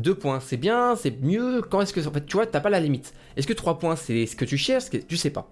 2 0.00 0.14
points, 0.14 0.40
c'est 0.40 0.56
bien, 0.56 0.96
c'est 0.96 1.22
mieux, 1.22 1.62
quand 1.62 1.80
est-ce 1.80 1.92
que... 1.92 2.06
En 2.06 2.12
fait, 2.12 2.26
tu 2.26 2.36
vois, 2.36 2.46
t'as 2.46 2.60
pas 2.60 2.70
la 2.70 2.80
limite. 2.80 3.14
Est-ce 3.36 3.46
que 3.46 3.52
3 3.52 3.78
points, 3.78 3.96
c'est 3.96 4.26
ce 4.26 4.36
que 4.36 4.44
tu 4.44 4.56
cherches 4.56 4.86
Tu 5.08 5.16
sais 5.16 5.30
pas. 5.30 5.48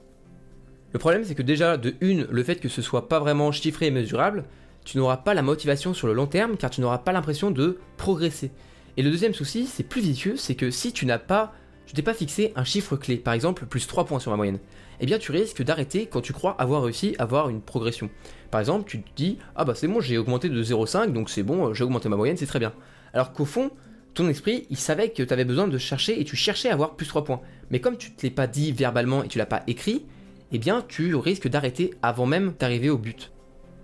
Le 0.92 0.98
problème, 0.98 1.24
c'est 1.24 1.34
que 1.34 1.42
déjà, 1.42 1.76
de 1.76 1.94
une, 2.00 2.26
le 2.30 2.42
fait 2.42 2.56
que 2.56 2.68
ce 2.68 2.82
soit 2.82 3.08
pas 3.08 3.20
vraiment 3.20 3.52
chiffré 3.52 3.86
et 3.86 3.90
mesurable, 3.90 4.44
tu 4.84 4.96
n'auras 4.96 5.18
pas 5.18 5.34
la 5.34 5.42
motivation 5.42 5.92
sur 5.92 6.06
le 6.06 6.14
long 6.14 6.26
terme 6.26 6.56
car 6.56 6.70
tu 6.70 6.80
n'auras 6.80 6.98
pas 6.98 7.12
l'impression 7.12 7.50
de 7.50 7.78
progresser. 7.98 8.50
Et 8.96 9.02
le 9.02 9.10
deuxième 9.10 9.34
souci, 9.34 9.66
c'est 9.66 9.82
plus 9.82 10.00
vicieux, 10.00 10.36
c'est 10.36 10.54
que 10.54 10.70
si 10.70 10.92
tu 10.92 11.04
n'as 11.04 11.18
pas, 11.18 11.52
tu 11.84 11.94
t'es 11.94 12.02
pas 12.02 12.14
fixé 12.14 12.52
un 12.56 12.64
chiffre 12.64 12.96
clé, 12.96 13.16
par 13.16 13.34
exemple 13.34 13.66
plus 13.66 13.86
3 13.86 14.06
points 14.06 14.18
sur 14.18 14.30
la 14.30 14.38
moyenne, 14.38 14.58
eh 15.00 15.06
bien 15.06 15.18
tu 15.18 15.30
risques 15.30 15.62
d'arrêter 15.62 16.06
quand 16.06 16.22
tu 16.22 16.32
crois 16.32 16.56
avoir 16.58 16.82
réussi 16.82 17.14
à 17.18 17.24
avoir 17.24 17.50
une 17.50 17.60
progression. 17.60 18.08
Par 18.50 18.60
exemple, 18.60 18.88
tu 18.88 19.02
te 19.02 19.08
dis 19.14 19.38
ah 19.56 19.64
bah 19.64 19.74
c'est 19.74 19.88
bon, 19.88 20.00
j'ai 20.00 20.16
augmenté 20.16 20.48
de 20.48 20.64
0,5 20.64 21.12
donc 21.12 21.28
c'est 21.28 21.42
bon, 21.42 21.75
j'ai 21.75 21.84
augmenté 21.84 22.08
ma 22.08 22.16
moyenne, 22.16 22.38
c'est 22.38 22.46
très 22.46 22.58
bien. 22.58 22.73
Alors 23.12 23.32
qu'au 23.32 23.44
fond, 23.44 23.70
ton 24.18 24.28
esprit, 24.28 24.66
il 24.68 24.76
savait 24.76 25.10
que 25.10 25.22
tu 25.22 25.32
avais 25.32 25.44
besoin 25.44 25.68
de 25.68 25.78
chercher 25.78 26.20
et 26.20 26.25
tu 26.25 26.34
cherchais 26.34 26.68
à 26.68 26.72
avoir 26.72 26.96
plus 26.96 27.06
3 27.06 27.25
points. 27.25 27.40
Mais 27.70 27.80
comme 27.80 27.96
tu 27.96 28.10
ne 28.10 28.16
te 28.16 28.22
l'es 28.22 28.30
pas 28.30 28.48
dit 28.48 28.72
verbalement 28.72 29.22
et 29.22 29.28
tu 29.28 29.38
l'as 29.38 29.46
pas 29.46 29.62
écrit, 29.68 30.06
eh 30.50 30.58
bien 30.58 30.84
tu 30.87 31.14
risques 31.14 31.48
d'arrêter 31.48 31.94
avant 32.02 32.26
même 32.26 32.54
d'arriver 32.58 32.90
au 32.90 32.98
but. 32.98 33.30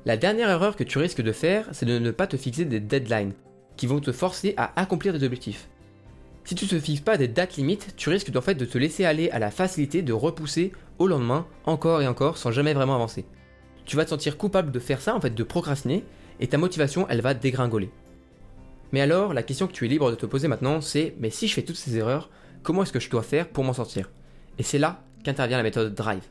La 0.04 0.16
dernière 0.16 0.50
erreur 0.50 0.74
que 0.74 0.84
tu 0.84 0.98
risques 0.98 1.22
de 1.22 1.32
faire, 1.32 1.68
c'est 1.72 1.86
de 1.86 1.98
ne 1.98 2.10
pas 2.10 2.26
te 2.26 2.36
fixer 2.36 2.64
des 2.64 2.80
deadlines, 2.80 3.32
qui 3.76 3.86
vont 3.86 4.00
te 4.00 4.12
forcer 4.12 4.54
à 4.56 4.78
accomplir 4.80 5.12
des 5.12 5.24
objectifs. 5.24 5.68
Si 6.44 6.54
tu 6.54 6.64
ne 6.64 6.70
te 6.70 6.80
fixes 6.80 7.00
pas 7.00 7.16
des 7.16 7.28
dates 7.28 7.56
limites, 7.56 7.94
tu 7.96 8.10
risques 8.10 8.34
en 8.34 8.40
fait 8.40 8.56
de 8.56 8.64
te 8.64 8.76
laisser 8.76 9.04
aller 9.04 9.30
à 9.30 9.38
la 9.38 9.52
facilité 9.52 10.02
de 10.02 10.12
repousser 10.12 10.72
au 10.98 11.06
lendemain, 11.06 11.46
encore 11.64 12.02
et 12.02 12.08
encore, 12.08 12.38
sans 12.38 12.50
jamais 12.50 12.74
vraiment 12.74 12.96
avancer. 12.96 13.24
Tu 13.86 13.96
vas 13.96 14.04
te 14.04 14.10
sentir 14.10 14.36
coupable 14.36 14.72
de 14.72 14.80
faire 14.80 15.00
ça, 15.00 15.14
en 15.14 15.20
fait, 15.20 15.34
de 15.34 15.42
procrastiner, 15.44 16.04
et 16.40 16.48
ta 16.48 16.58
motivation, 16.58 17.06
elle 17.08 17.20
va 17.20 17.34
dégringoler. 17.34 17.90
Mais 18.94 19.00
alors, 19.00 19.34
la 19.34 19.42
question 19.42 19.66
que 19.66 19.72
tu 19.72 19.84
es 19.84 19.88
libre 19.88 20.08
de 20.12 20.14
te 20.14 20.24
poser 20.24 20.46
maintenant, 20.46 20.80
c'est 20.80 21.16
mais 21.18 21.28
si 21.28 21.48
je 21.48 21.54
fais 21.54 21.62
toutes 21.62 21.74
ces 21.74 21.96
erreurs, 21.96 22.30
comment 22.62 22.84
est-ce 22.84 22.92
que 22.92 23.00
je 23.00 23.10
dois 23.10 23.24
faire 23.24 23.48
pour 23.48 23.64
m'en 23.64 23.72
sortir? 23.72 24.08
Et 24.56 24.62
c'est 24.62 24.78
là 24.78 25.02
qu'intervient 25.24 25.56
la 25.56 25.64
méthode 25.64 25.96
Drive. 25.96 26.22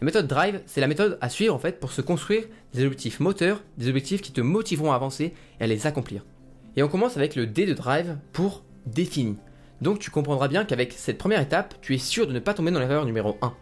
La 0.00 0.04
méthode 0.04 0.28
Drive, 0.28 0.60
c'est 0.66 0.80
la 0.80 0.86
méthode 0.86 1.18
à 1.20 1.28
suivre 1.28 1.52
en 1.52 1.58
fait 1.58 1.80
pour 1.80 1.90
se 1.90 2.02
construire 2.02 2.44
des 2.74 2.84
objectifs 2.84 3.18
moteurs, 3.18 3.60
des 3.76 3.88
objectifs 3.88 4.22
qui 4.22 4.30
te 4.30 4.40
motiveront 4.40 4.92
à 4.92 4.94
avancer 4.94 5.34
et 5.58 5.64
à 5.64 5.66
les 5.66 5.88
accomplir. 5.88 6.24
Et 6.76 6.84
on 6.84 6.88
commence 6.88 7.16
avec 7.16 7.34
le 7.34 7.44
D 7.44 7.66
de 7.66 7.74
Drive 7.74 8.16
pour 8.32 8.62
défini. 8.86 9.36
Donc 9.80 9.98
tu 9.98 10.12
comprendras 10.12 10.46
bien 10.46 10.64
qu'avec 10.64 10.92
cette 10.92 11.18
première 11.18 11.40
étape, 11.40 11.74
tu 11.80 11.92
es 11.92 11.98
sûr 11.98 12.28
de 12.28 12.32
ne 12.32 12.38
pas 12.38 12.54
tomber 12.54 12.70
dans 12.70 12.78
l'erreur 12.78 13.04
numéro 13.04 13.36
1. 13.42 13.52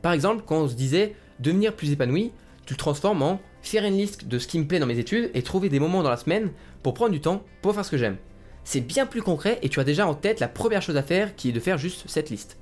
Par 0.00 0.12
exemple, 0.12 0.44
quand 0.46 0.60
on 0.60 0.68
se 0.68 0.74
disait 0.74 1.16
devenir 1.40 1.74
plus 1.74 1.90
épanoui, 1.90 2.30
tu 2.66 2.74
le 2.74 2.78
transformes 2.78 3.22
en 3.24 3.40
faire 3.62 3.84
une 3.84 3.96
liste 3.96 4.26
de 4.26 4.38
ce 4.38 4.46
qui 4.46 4.58
me 4.58 4.66
plaît 4.66 4.78
dans 4.78 4.86
mes 4.86 4.98
études 4.98 5.30
et 5.34 5.42
trouver 5.42 5.68
des 5.68 5.80
moments 5.80 6.02
dans 6.02 6.10
la 6.10 6.16
semaine 6.16 6.50
pour 6.82 6.94
prendre 6.94 7.12
du 7.12 7.20
temps 7.20 7.42
pour 7.62 7.74
faire 7.74 7.84
ce 7.84 7.90
que 7.90 7.98
j'aime. 7.98 8.16
C'est 8.64 8.80
bien 8.80 9.06
plus 9.06 9.22
concret 9.22 9.58
et 9.62 9.68
tu 9.68 9.80
as 9.80 9.84
déjà 9.84 10.06
en 10.06 10.14
tête 10.14 10.40
la 10.40 10.48
première 10.48 10.82
chose 10.82 10.96
à 10.96 11.02
faire 11.02 11.34
qui 11.34 11.48
est 11.48 11.52
de 11.52 11.60
faire 11.60 11.78
juste 11.78 12.04
cette 12.06 12.30
liste. 12.30 12.58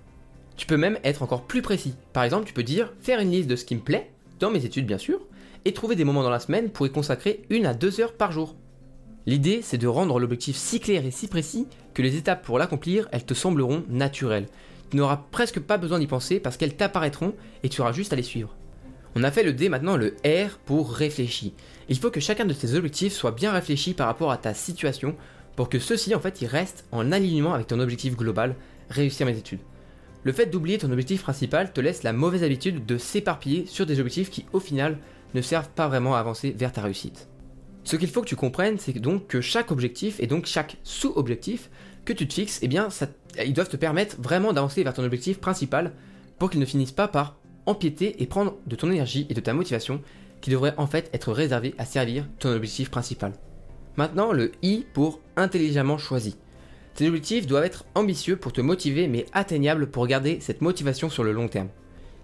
Tu 0.56 0.66
peux 0.66 0.76
même 0.76 0.98
être 1.04 1.22
encore 1.22 1.44
plus 1.44 1.62
précis. 1.62 1.94
Par 2.12 2.24
exemple, 2.24 2.46
tu 2.46 2.52
peux 2.52 2.62
dire 2.62 2.92
faire 3.00 3.20
une 3.20 3.30
liste 3.30 3.48
de 3.48 3.56
ce 3.56 3.64
qui 3.64 3.76
me 3.76 3.80
plaît, 3.80 4.10
dans 4.40 4.50
mes 4.50 4.64
études 4.64 4.86
bien 4.86 4.98
sûr, 4.98 5.20
et 5.64 5.72
trouver 5.72 5.96
des 5.96 6.04
moments 6.04 6.22
dans 6.22 6.30
la 6.30 6.40
semaine 6.40 6.70
pour 6.70 6.86
y 6.86 6.90
consacrer 6.90 7.42
une 7.50 7.66
à 7.66 7.74
deux 7.74 8.00
heures 8.00 8.14
par 8.14 8.32
jour. 8.32 8.56
L'idée, 9.26 9.60
c'est 9.62 9.78
de 9.78 9.86
rendre 9.86 10.18
l'objectif 10.18 10.56
si 10.56 10.80
clair 10.80 11.04
et 11.04 11.10
si 11.10 11.28
précis 11.28 11.66
que 11.92 12.02
les 12.02 12.16
étapes 12.16 12.44
pour 12.44 12.58
l'accomplir, 12.58 13.08
elles 13.12 13.26
te 13.26 13.34
sembleront 13.34 13.84
naturelles. 13.88 14.46
Tu 14.90 14.96
n'auras 14.96 15.24
presque 15.30 15.60
pas 15.60 15.76
besoin 15.76 15.98
d'y 15.98 16.06
penser 16.06 16.40
parce 16.40 16.56
qu'elles 16.56 16.76
t'apparaîtront 16.76 17.34
et 17.62 17.68
tu 17.68 17.82
auras 17.82 17.92
juste 17.92 18.12
à 18.12 18.16
les 18.16 18.22
suivre. 18.22 18.56
On 19.14 19.24
a 19.24 19.30
fait 19.30 19.42
le 19.42 19.52
D, 19.52 19.68
maintenant 19.68 19.96
le 19.96 20.16
R 20.24 20.58
pour 20.64 20.92
réfléchi. 20.92 21.54
Il 21.88 21.98
faut 21.98 22.10
que 22.10 22.20
chacun 22.20 22.44
de 22.44 22.52
tes 22.52 22.74
objectifs 22.74 23.12
soit 23.12 23.32
bien 23.32 23.52
réfléchi 23.52 23.94
par 23.94 24.06
rapport 24.06 24.30
à 24.30 24.36
ta 24.36 24.54
situation 24.54 25.16
pour 25.56 25.68
que 25.68 25.78
ceux-ci 25.78 26.14
en 26.14 26.20
fait 26.20 26.40
ils 26.40 26.46
restent 26.46 26.84
en 26.92 27.10
alignement 27.10 27.54
avec 27.54 27.66
ton 27.66 27.80
objectif 27.80 28.16
global, 28.16 28.54
réussir 28.90 29.26
mes 29.26 29.36
études. 29.36 29.60
Le 30.24 30.32
fait 30.32 30.46
d'oublier 30.46 30.78
ton 30.78 30.90
objectif 30.90 31.22
principal 31.22 31.72
te 31.72 31.80
laisse 31.80 32.02
la 32.02 32.12
mauvaise 32.12 32.42
habitude 32.42 32.84
de 32.84 32.98
s'éparpiller 32.98 33.66
sur 33.66 33.86
des 33.86 33.98
objectifs 33.98 34.30
qui 34.30 34.44
au 34.52 34.60
final 34.60 34.98
ne 35.34 35.40
servent 35.40 35.70
pas 35.70 35.88
vraiment 35.88 36.14
à 36.14 36.20
avancer 36.20 36.54
vers 36.56 36.72
ta 36.72 36.82
réussite. 36.82 37.28
Ce 37.84 37.96
qu'il 37.96 38.08
faut 38.08 38.20
que 38.20 38.28
tu 38.28 38.36
comprennes, 38.36 38.78
c'est 38.78 38.92
donc 38.98 39.28
que 39.28 39.40
chaque 39.40 39.70
objectif 39.70 40.20
et 40.20 40.26
donc 40.26 40.46
chaque 40.46 40.76
sous-objectif 40.82 41.70
que 42.04 42.12
tu 42.12 42.28
te 42.28 42.34
fixes, 42.34 42.58
eh 42.62 42.68
bien, 42.68 42.88
ils 43.44 43.54
doivent 43.54 43.68
te 43.68 43.76
permettre 43.76 44.16
vraiment 44.20 44.52
d'avancer 44.52 44.82
vers 44.82 44.92
ton 44.92 45.04
objectif 45.04 45.38
principal 45.40 45.92
pour 46.38 46.50
qu'ils 46.50 46.60
ne 46.60 46.66
finissent 46.66 46.92
pas 46.92 47.08
par 47.08 47.36
empiéter 47.68 48.22
et 48.22 48.26
prendre 48.26 48.56
de 48.66 48.76
ton 48.76 48.90
énergie 48.90 49.26
et 49.28 49.34
de 49.34 49.40
ta 49.40 49.52
motivation 49.52 50.00
qui 50.40 50.50
devrait 50.50 50.74
en 50.76 50.86
fait 50.86 51.10
être 51.12 51.32
réservé 51.32 51.74
à 51.78 51.84
servir 51.84 52.26
ton 52.38 52.50
objectif 52.50 52.90
principal. 52.90 53.32
Maintenant, 53.96 54.32
le 54.32 54.52
I 54.62 54.86
pour 54.94 55.20
intelligemment 55.36 55.98
choisi. 55.98 56.36
Tes 56.94 57.06
objectifs 57.08 57.46
doivent 57.46 57.64
être 57.64 57.84
ambitieux 57.94 58.36
pour 58.36 58.52
te 58.52 58.60
motiver 58.60 59.06
mais 59.06 59.26
atteignables 59.32 59.90
pour 59.90 60.06
garder 60.06 60.38
cette 60.40 60.62
motivation 60.62 61.10
sur 61.10 61.24
le 61.24 61.32
long 61.32 61.48
terme. 61.48 61.68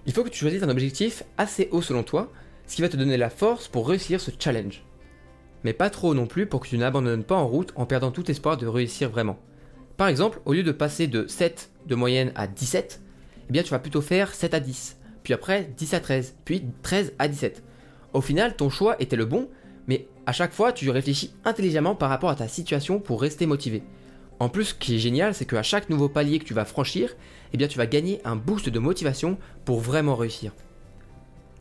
Il 0.07 0.13
faut 0.13 0.25
que 0.25 0.29
tu 0.29 0.39
choisisses 0.39 0.63
un 0.63 0.69
objectif 0.69 1.23
assez 1.39 1.69
haut 1.73 1.83
selon 1.83 2.03
toi, 2.03 2.31
ce 2.67 2.77
qui 2.77 2.83
va 2.83 2.89
te 2.89 2.97
donner 2.97 3.17
la 3.17 3.31
force 3.31 3.69
pour 3.69 3.89
réussir 3.89 4.21
ce 4.21 4.31
challenge. 4.39 4.85
Mais 5.65 5.73
pas 5.73 5.91
trop 5.91 6.15
non 6.15 6.27
plus 6.27 6.47
pour 6.47 6.61
que 6.61 6.69
tu 6.69 6.79
n'abandonnes 6.79 7.25
pas 7.25 7.37
en 7.37 7.49
route 7.49 7.73
en 7.77 7.87
perdant 7.87 8.11
tout 8.11 8.31
espoir 8.31 8.57
de 8.57 8.67
réussir 8.67 9.11
vraiment. 9.11 9.39
Par 9.97 10.09
exemple, 10.09 10.41
au 10.45 10.53
lieu 10.53 10.63
de 10.63 10.73
passer 10.73 11.07
de 11.07 11.27
7 11.27 11.71
de 11.87 11.95
moyenne 11.95 12.33
à 12.35 12.47
17, 12.47 13.01
eh 13.49 13.53
bien 13.53 13.63
tu 13.63 13.71
vas 13.71 13.79
plutôt 13.79 14.01
faire 14.01 14.35
7 14.35 14.55
à 14.55 14.61
10, 14.61 14.97
puis 15.25 15.35
après 15.35 15.73
10 15.77 15.95
à 15.95 16.01
13, 16.01 16.37
puis 16.45 16.63
13 16.83 17.15
à 17.19 17.27
17. 17.27 17.65
Au 18.13 18.21
final, 18.21 18.55
ton 18.55 18.71
choix 18.71 18.95
était 19.01 19.17
le 19.17 19.25
bon, 19.25 19.49
mais 19.89 20.07
à 20.27 20.33
chaque 20.33 20.53
fois, 20.53 20.73
tu 20.73 20.89
réfléchis 20.91 21.35
intelligemment 21.45 21.97
par 21.97 22.11
rapport 22.11 22.31
à 22.31 22.37
ta 22.37 22.47
situation 22.47 23.01
pour 23.01 23.21
rester 23.21 23.47
motivé. 23.47 23.83
En 24.39 24.49
plus, 24.49 24.67
ce 24.67 24.75
qui 24.75 24.97
est 24.97 24.99
génial, 24.99 25.35
c'est 25.35 25.47
qu'à 25.47 25.63
chaque 25.63 25.91
nouveau 25.91 26.09
palier 26.09 26.39
que 26.39 26.45
tu 26.45 26.55
vas 26.55 26.65
franchir, 26.65 27.17
eh 27.53 27.57
bien 27.57 27.69
tu 27.69 27.79
vas 27.79 27.87
gagner 27.87 28.21
un 28.25 28.37
boost 28.37 28.69
de 28.69 28.79
motivation 28.79 29.39
pour 29.65 29.81
vraiment 29.81 30.17
réussir. 30.17 30.53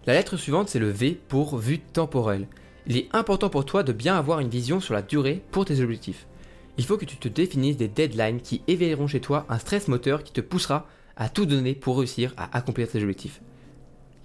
La 0.06 0.14
lettre 0.14 0.38
suivante, 0.38 0.70
c'est 0.70 0.80
le 0.80 0.90
V 0.90 1.20
pour 1.28 1.58
vue 1.58 1.80
temporelle. 1.80 2.48
Il 2.88 2.98
est 2.98 3.08
important 3.14 3.50
pour 3.50 3.64
toi 3.64 3.84
de 3.84 3.94
bien 3.94 4.18
avoir 4.18 4.40
une 4.40 4.50
vision 4.50 4.82
sur 4.82 4.94
la 4.94 5.02
durée 5.02 5.42
pour 5.52 5.66
tes 5.66 5.80
objectifs. 5.82 6.28
Il 6.78 6.86
faut 6.86 6.98
que 6.98 7.06
tu 7.06 7.18
te 7.18 7.30
définisses 7.30 7.78
des 7.78 7.88
deadlines 7.88 8.42
qui 8.42 8.62
éveilleront 8.68 9.08
chez 9.08 9.22
toi 9.22 9.46
un 9.48 9.60
stress 9.60 9.88
moteur 9.88 10.24
qui 10.24 10.34
te 10.34 10.42
poussera 10.42 10.88
à 11.16 11.30
tout 11.30 11.46
donner 11.46 11.76
pour 11.76 12.00
réussir 12.00 12.34
à 12.38 12.58
accomplir 12.58 12.90
tes 12.90 13.02
objectifs. 13.02 13.42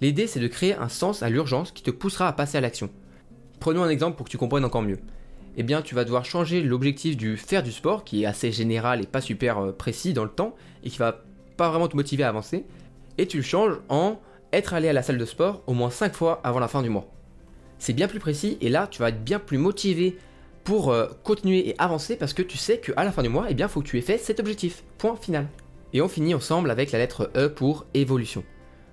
L'idée, 0.01 0.27
c'est 0.27 0.39
de 0.39 0.47
créer 0.47 0.75
un 0.75 0.89
sens 0.89 1.23
à 1.23 1.29
l'urgence 1.29 1.71
qui 1.71 1.83
te 1.83 1.91
poussera 1.91 2.27
à 2.27 2.33
passer 2.33 2.57
à 2.57 2.61
l'action. 2.61 2.89
Prenons 3.59 3.83
un 3.83 3.89
exemple 3.89 4.15
pour 4.15 4.25
que 4.25 4.31
tu 4.31 4.37
comprennes 4.37 4.65
encore 4.65 4.81
mieux. 4.81 4.99
Eh 5.57 5.63
bien, 5.63 5.81
tu 5.81 5.93
vas 5.93 6.05
devoir 6.05 6.23
changer 6.23 6.61
l'objectif 6.61 7.17
du 7.17 7.35
faire 7.35 7.63
du 7.63 7.71
sport, 7.71 8.05
qui 8.05 8.23
est 8.23 8.25
assez 8.25 8.51
général 8.51 9.01
et 9.01 9.07
pas 9.07 9.19
super 9.19 9.57
euh, 9.57 9.71
précis 9.71 10.13
dans 10.13 10.23
le 10.23 10.29
temps, 10.29 10.55
et 10.83 10.89
qui 10.89 10.97
va 10.97 11.23
pas 11.57 11.69
vraiment 11.69 11.89
te 11.89 11.97
motiver 11.97 12.23
à 12.23 12.29
avancer, 12.29 12.65
et 13.17 13.27
tu 13.27 13.37
le 13.37 13.43
changes 13.43 13.79
en 13.89 14.21
être 14.53 14.73
allé 14.73 14.87
à 14.87 14.93
la 14.93 15.03
salle 15.03 15.17
de 15.17 15.25
sport 15.25 15.63
au 15.67 15.73
moins 15.73 15.89
5 15.89 16.13
fois 16.13 16.39
avant 16.43 16.59
la 16.59 16.69
fin 16.69 16.81
du 16.81 16.89
mois. 16.89 17.11
C'est 17.77 17.93
bien 17.93 18.07
plus 18.07 18.19
précis, 18.19 18.57
et 18.61 18.69
là, 18.69 18.87
tu 18.87 19.01
vas 19.01 19.09
être 19.09 19.23
bien 19.23 19.39
plus 19.39 19.57
motivé 19.57 20.17
pour 20.63 20.91
euh, 20.91 21.07
continuer 21.23 21.67
et 21.67 21.75
avancer 21.77 22.15
parce 22.15 22.33
que 22.33 22.41
tu 22.41 22.57
sais 22.57 22.79
qu'à 22.79 23.03
la 23.03 23.11
fin 23.11 23.23
du 23.23 23.29
mois, 23.29 23.47
eh 23.49 23.53
bien, 23.53 23.67
faut 23.67 23.81
que 23.81 23.87
tu 23.87 23.97
aies 23.97 24.01
fait 24.01 24.17
cet 24.17 24.39
objectif. 24.39 24.83
Point 24.97 25.15
final. 25.17 25.47
Et 25.91 26.01
on 26.01 26.07
finit 26.07 26.35
ensemble 26.35 26.71
avec 26.71 26.91
la 26.91 26.99
lettre 26.99 27.31
E 27.35 27.49
pour 27.49 27.85
évolution. 27.93 28.43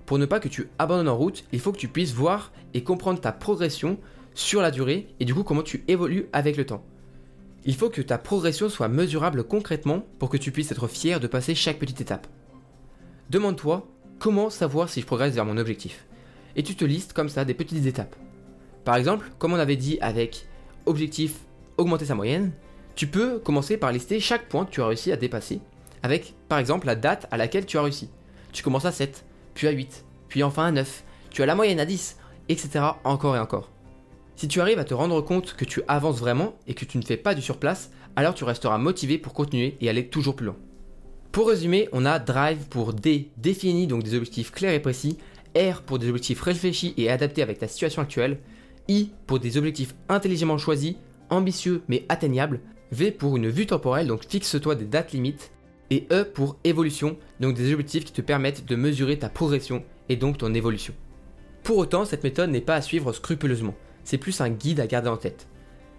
Pour 0.07 0.19
ne 0.19 0.27
pas 0.27 0.41
que 0.41 0.49
tu 0.49 0.69
abandonnes 0.79 1.09
en 1.09 1.17
route, 1.17 1.45
il 1.53 1.61
faut 1.61 1.73
que 1.73 1.79
tu 1.79 1.89
puisses 1.89 2.15
voir 2.15 2.53
et 2.75 2.85
comprendre 2.85 3.21
ta 3.21 3.33
progression 3.33 3.99
sur 4.35 4.63
la 4.63 4.71
durée 4.71 5.09
et 5.19 5.25
du 5.25 5.35
coup 5.35 5.43
comment 5.43 5.63
tu 5.63 5.85
évolues 5.89 6.29
avec 6.33 6.57
le 6.57 6.65
temps. 6.65 6.85
Il 7.65 7.75
faut 7.75 7.91
que 7.91 8.03
ta 8.03 8.17
progression 8.17 8.69
soit 8.69 8.89
mesurable 8.89 9.43
concrètement 9.43 10.07
pour 10.19 10.31
que 10.31 10.37
tu 10.37 10.53
puisses 10.53 10.71
être 10.71 10.87
fier 10.87 11.19
de 11.19 11.27
passer 11.27 11.57
chaque 11.57 11.81
petite 11.81 12.01
étape. 12.01 12.29
Demande-toi 13.31 13.89
comment 14.21 14.51
savoir 14.51 14.89
si 14.89 15.01
je 15.01 15.07
progresse 15.07 15.35
vers 15.35 15.45
mon 15.45 15.57
objectif. 15.57 16.07
Et 16.55 16.63
tu 16.63 16.77
te 16.77 16.85
listes 16.85 17.13
comme 17.13 17.29
ça 17.29 17.45
des 17.45 17.55
petites 17.55 17.87
étapes. 17.87 18.15
Par 18.85 18.95
exemple, 18.95 19.31
comme 19.39 19.53
on 19.53 19.59
avait 19.59 19.77
dit 19.77 19.99
avec 20.01 20.47
objectif 20.87 21.41
augmenter 21.77 22.05
sa 22.05 22.15
moyenne, 22.15 22.53
tu 22.95 23.09
peux 23.09 23.41
commencer 23.41 23.77
par 23.77 23.91
lister 23.91 24.21
chaque 24.21 24.49
point 24.49 24.65
que 24.65 24.71
tu 24.71 24.81
as 24.81 24.87
réussi 24.87 25.11
à 25.11 25.17
dépasser 25.17 25.61
avec 26.03 26.35
par 26.49 26.59
exemple 26.59 26.87
la 26.87 26.95
date 26.95 27.27
à 27.33 27.37
laquelle 27.37 27.67
tu 27.67 27.79
as 27.79 27.83
réussi. 27.83 28.09
Tu 28.53 28.63
commences 28.63 28.85
à 28.85 28.93
7, 28.93 29.25
puis 29.57 29.67
à 29.67 29.71
8, 29.71 30.05
puis 30.29 30.43
enfin 30.43 30.67
à 30.67 30.71
9, 30.71 31.03
tu 31.31 31.43
as 31.43 31.47
la 31.47 31.55
moyenne 31.55 31.81
à 31.81 31.87
10, 31.87 32.19
etc. 32.51 32.85
encore 33.05 33.37
et 33.37 33.41
encore. 33.41 33.71
Si 34.37 34.49
tu 34.49 34.61
arrives 34.61 34.79
à 34.79 34.85
te 34.85 34.93
rendre 34.93 35.23
compte 35.23 35.55
que 35.55 35.65
tu 35.65 35.81
avances 35.89 36.19
vraiment 36.19 36.55
et 36.67 36.75
que 36.75 36.85
tu 36.85 36.99
ne 36.99 37.03
fais 37.03 37.17
pas 37.17 37.35
du 37.35 37.41
surplace, 37.41 37.91
alors 38.17 38.35
tu 38.35 38.45
resteras 38.45 38.77
motivé 38.77 39.17
pour 39.17 39.33
continuer 39.33 39.79
et 39.81 39.89
aller 39.89 40.09
toujours 40.09 40.37
plus 40.37 40.45
loin. 40.45 40.57
Pour 41.33 41.49
résumer, 41.49 41.89
on 41.93 42.05
a 42.05 42.19
Drive 42.19 42.69
pour 42.69 42.93
D, 42.93 43.31
défini 43.39 43.87
donc 43.87 44.03
des 44.03 44.15
objectifs 44.15 44.53
clairs 44.53 44.75
et 44.75 44.81
précis, 44.81 45.17
R 45.57 45.81
pour 45.81 45.99
des 45.99 46.09
objectifs 46.11 46.43
réfléchis 46.43 46.93
et 46.99 47.11
adaptés 47.11 47.43
avec 47.43 47.59
ta 47.59 47.67
situation 47.67 48.03
actuelle, 48.03 48.39
I 48.89 49.11
pour 49.27 49.41
des 49.41 49.57
objectifs 49.57 49.95
intelligemment 50.11 50.59
choisis, 50.59 50.97
ambitieux 51.31 51.83
mais 51.89 52.05
atteignables, 52.11 52.61
V 52.93 53.11
pour 53.11 53.39
une 53.39 53.49
vue 53.49 53.67
temporelle, 53.67 54.09
donc 54.09 54.27
fixe-toi 54.29 54.75
des 54.75 54.85
dates 54.85 55.13
limites, 55.13 55.51
et 55.91 56.07
E 56.13 56.25
pour 56.25 56.57
évolution, 56.65 57.17
donc 57.41 57.55
des 57.55 57.73
objectifs 57.73 58.05
qui 58.05 58.13
te 58.13 58.21
permettent 58.21 58.67
de 58.67 58.77
mesurer 58.77 59.19
ta 59.19 59.29
progression 59.29 59.85
et 60.09 60.17
donc 60.17 60.39
ton 60.39 60.55
évolution. 60.55 60.95
Pour 61.63 61.79
autant, 61.79 62.05
cette 62.05 62.25
méthode 62.25 62.51
n'est 62.51 62.61
pas 62.61 62.77
à 62.77 62.83
suivre 62.83 63.13
scrupuleusement, 63.13 63.75
c'est 64.05 64.19
plus 64.19 64.41
un 64.41 64.51
guide 64.51 64.81
à 64.81 64.87
garder 64.87 65.09
en 65.09 65.17
tête. 65.17 65.49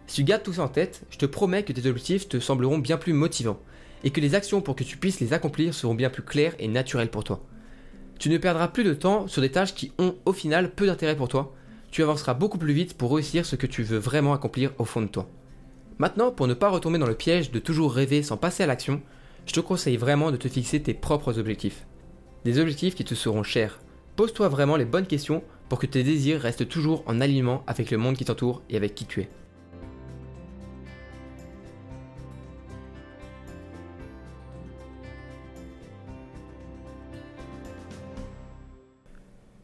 Si 0.08 0.16
tu 0.16 0.24
gardes 0.24 0.44
tout 0.44 0.54
ça 0.54 0.64
en 0.64 0.70
tête, 0.70 1.04
je 1.10 1.18
te 1.18 1.26
promets 1.26 1.64
que 1.64 1.74
tes 1.74 1.88
objectifs 1.88 2.30
te 2.30 2.40
sembleront 2.40 2.78
bien 2.78 2.98
plus 2.98 3.14
motivants, 3.14 3.60
et 4.04 4.12
que 4.12 4.22
les 4.22 4.36
actions 4.36 4.62
pour 4.62 4.76
que 4.76 4.84
tu 4.84 4.98
puisses 4.98 5.20
les 5.20 5.34
accomplir 5.34 5.74
seront 5.74 5.96
bien 5.96 6.10
plus 6.10 6.24
claires 6.24 6.56
et 6.60 6.68
naturelles 6.68 7.12
pour 7.12 7.24
toi. 7.24 7.44
Tu 8.20 8.30
ne 8.30 8.38
perdras 8.38 8.70
plus 8.70 8.84
de 8.84 8.94
temps 8.94 9.28
sur 9.28 9.42
des 9.42 9.52
tâches 9.52 9.76
qui 9.76 9.92
ont 9.98 10.16
au 10.26 10.34
final 10.34 10.72
peu 10.74 10.86
d'intérêt 10.86 11.16
pour 11.16 11.28
toi, 11.28 11.54
tu 11.92 12.04
avanceras 12.04 12.34
beaucoup 12.34 12.58
plus 12.58 12.74
vite 12.74 12.96
pour 12.96 13.14
réussir 13.14 13.46
ce 13.46 13.56
que 13.56 13.68
tu 13.68 13.84
veux 13.84 13.98
vraiment 13.98 14.34
accomplir 14.34 14.72
au 14.78 14.86
fond 14.86 15.02
de 15.02 15.08
toi. 15.08 15.30
Maintenant, 16.00 16.32
pour 16.32 16.48
ne 16.48 16.54
pas 16.54 16.70
retomber 16.70 17.00
dans 17.00 17.08
le 17.08 17.16
piège 17.16 17.52
de 17.52 17.60
toujours 17.60 17.94
rêver 17.94 18.24
sans 18.24 18.38
passer 18.38 18.64
à 18.64 18.68
l'action, 18.68 19.02
je 19.48 19.54
te 19.54 19.60
conseille 19.62 19.98
vraiment 19.98 20.30
de 20.30 20.38
te 20.38 20.50
fixer 20.50 20.82
tes 20.82 20.94
propres 20.94 21.40
objectifs. 21.40 21.88
Des 22.44 22.60
objectifs 22.60 22.96
qui 22.96 23.06
te 23.06 23.16
seront 23.16 23.44
chers. 23.44 23.80
Pose-toi 24.18 24.50
vraiment 24.50 24.76
les 24.76 24.86
bonnes 24.86 25.08
questions 25.08 25.42
pour 25.70 25.80
que 25.80 25.86
tes 25.86 26.04
désirs 26.04 26.42
restent 26.42 26.68
toujours 26.68 27.04
en 27.08 27.22
alignement 27.22 27.64
avec 27.66 27.90
le 27.90 27.98
monde 27.98 28.18
qui 28.18 28.26
t'entoure 28.26 28.62
et 28.70 28.76
avec 28.76 28.94
qui 28.94 29.06
tu 29.06 29.22
es. 29.22 29.30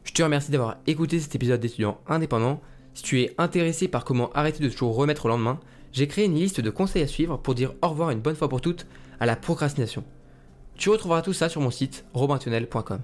Je 0.04 0.12
te 0.12 0.22
remercie 0.22 0.50
d'avoir 0.50 0.76
écouté 0.86 1.18
cet 1.18 1.34
épisode 1.34 1.60
d'étudiants 1.60 2.00
indépendants. 2.06 2.60
Si 2.94 3.02
tu 3.02 3.20
es 3.20 3.34
intéressé 3.36 3.88
par 3.88 4.04
comment 4.04 4.30
arrêter 4.32 4.62
de 4.62 4.68
toujours 4.68 4.94
remettre 4.94 5.26
au 5.26 5.28
lendemain, 5.28 5.58
j'ai 5.94 6.08
créé 6.08 6.24
une 6.24 6.34
liste 6.34 6.60
de 6.60 6.70
conseils 6.70 7.02
à 7.02 7.06
suivre 7.06 7.36
pour 7.36 7.54
dire 7.54 7.72
au 7.80 7.88
revoir 7.88 8.10
une 8.10 8.20
bonne 8.20 8.34
fois 8.34 8.48
pour 8.48 8.60
toutes 8.60 8.86
à 9.20 9.26
la 9.26 9.36
procrastination. 9.36 10.02
Tu 10.76 10.90
retrouveras 10.90 11.22
tout 11.22 11.32
ça 11.32 11.48
sur 11.48 11.60
mon 11.60 11.70
site 11.70 12.04
robintunnel.com. 12.14 13.00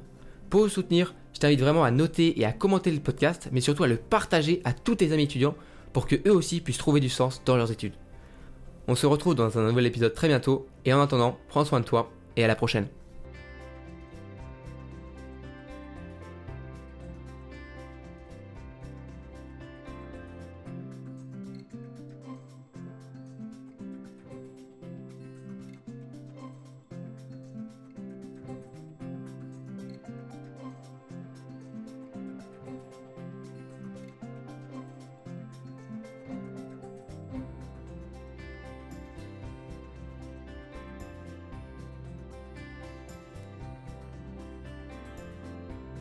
Pour 0.50 0.68
soutenir, 0.68 1.14
je 1.32 1.38
t'invite 1.38 1.61
vraiment 1.61 1.85
à 1.85 1.92
noter 1.92 2.40
et 2.40 2.44
à 2.44 2.52
commenter 2.52 2.90
le 2.90 2.99
podcast, 2.99 3.49
mais 3.52 3.61
surtout 3.61 3.85
à 3.85 3.88
le 3.88 3.97
partager 3.97 4.61
à 4.64 4.73
tous 4.73 4.97
tes 4.97 5.12
amis 5.12 5.23
étudiants 5.23 5.54
pour 5.92 6.06
que 6.06 6.16
eux 6.26 6.35
aussi 6.35 6.61
puissent 6.61 6.78
trouver 6.78 6.99
du 6.99 7.09
sens 7.09 7.42
dans 7.44 7.56
leurs 7.56 7.70
études. 7.70 7.94
On 8.88 8.97
se 8.97 9.06
retrouve 9.06 9.37
dans 9.37 9.56
un 9.56 9.68
nouvel 9.68 9.87
épisode 9.87 10.12
très 10.12 10.26
bientôt, 10.26 10.66
et 10.85 10.92
en 10.92 11.00
attendant, 11.00 11.38
prends 11.49 11.64
soin 11.64 11.78
de 11.78 11.85
toi 11.85 12.11
et 12.37 12.42
à 12.42 12.49
la 12.49 12.56
prochaine. 12.56 12.88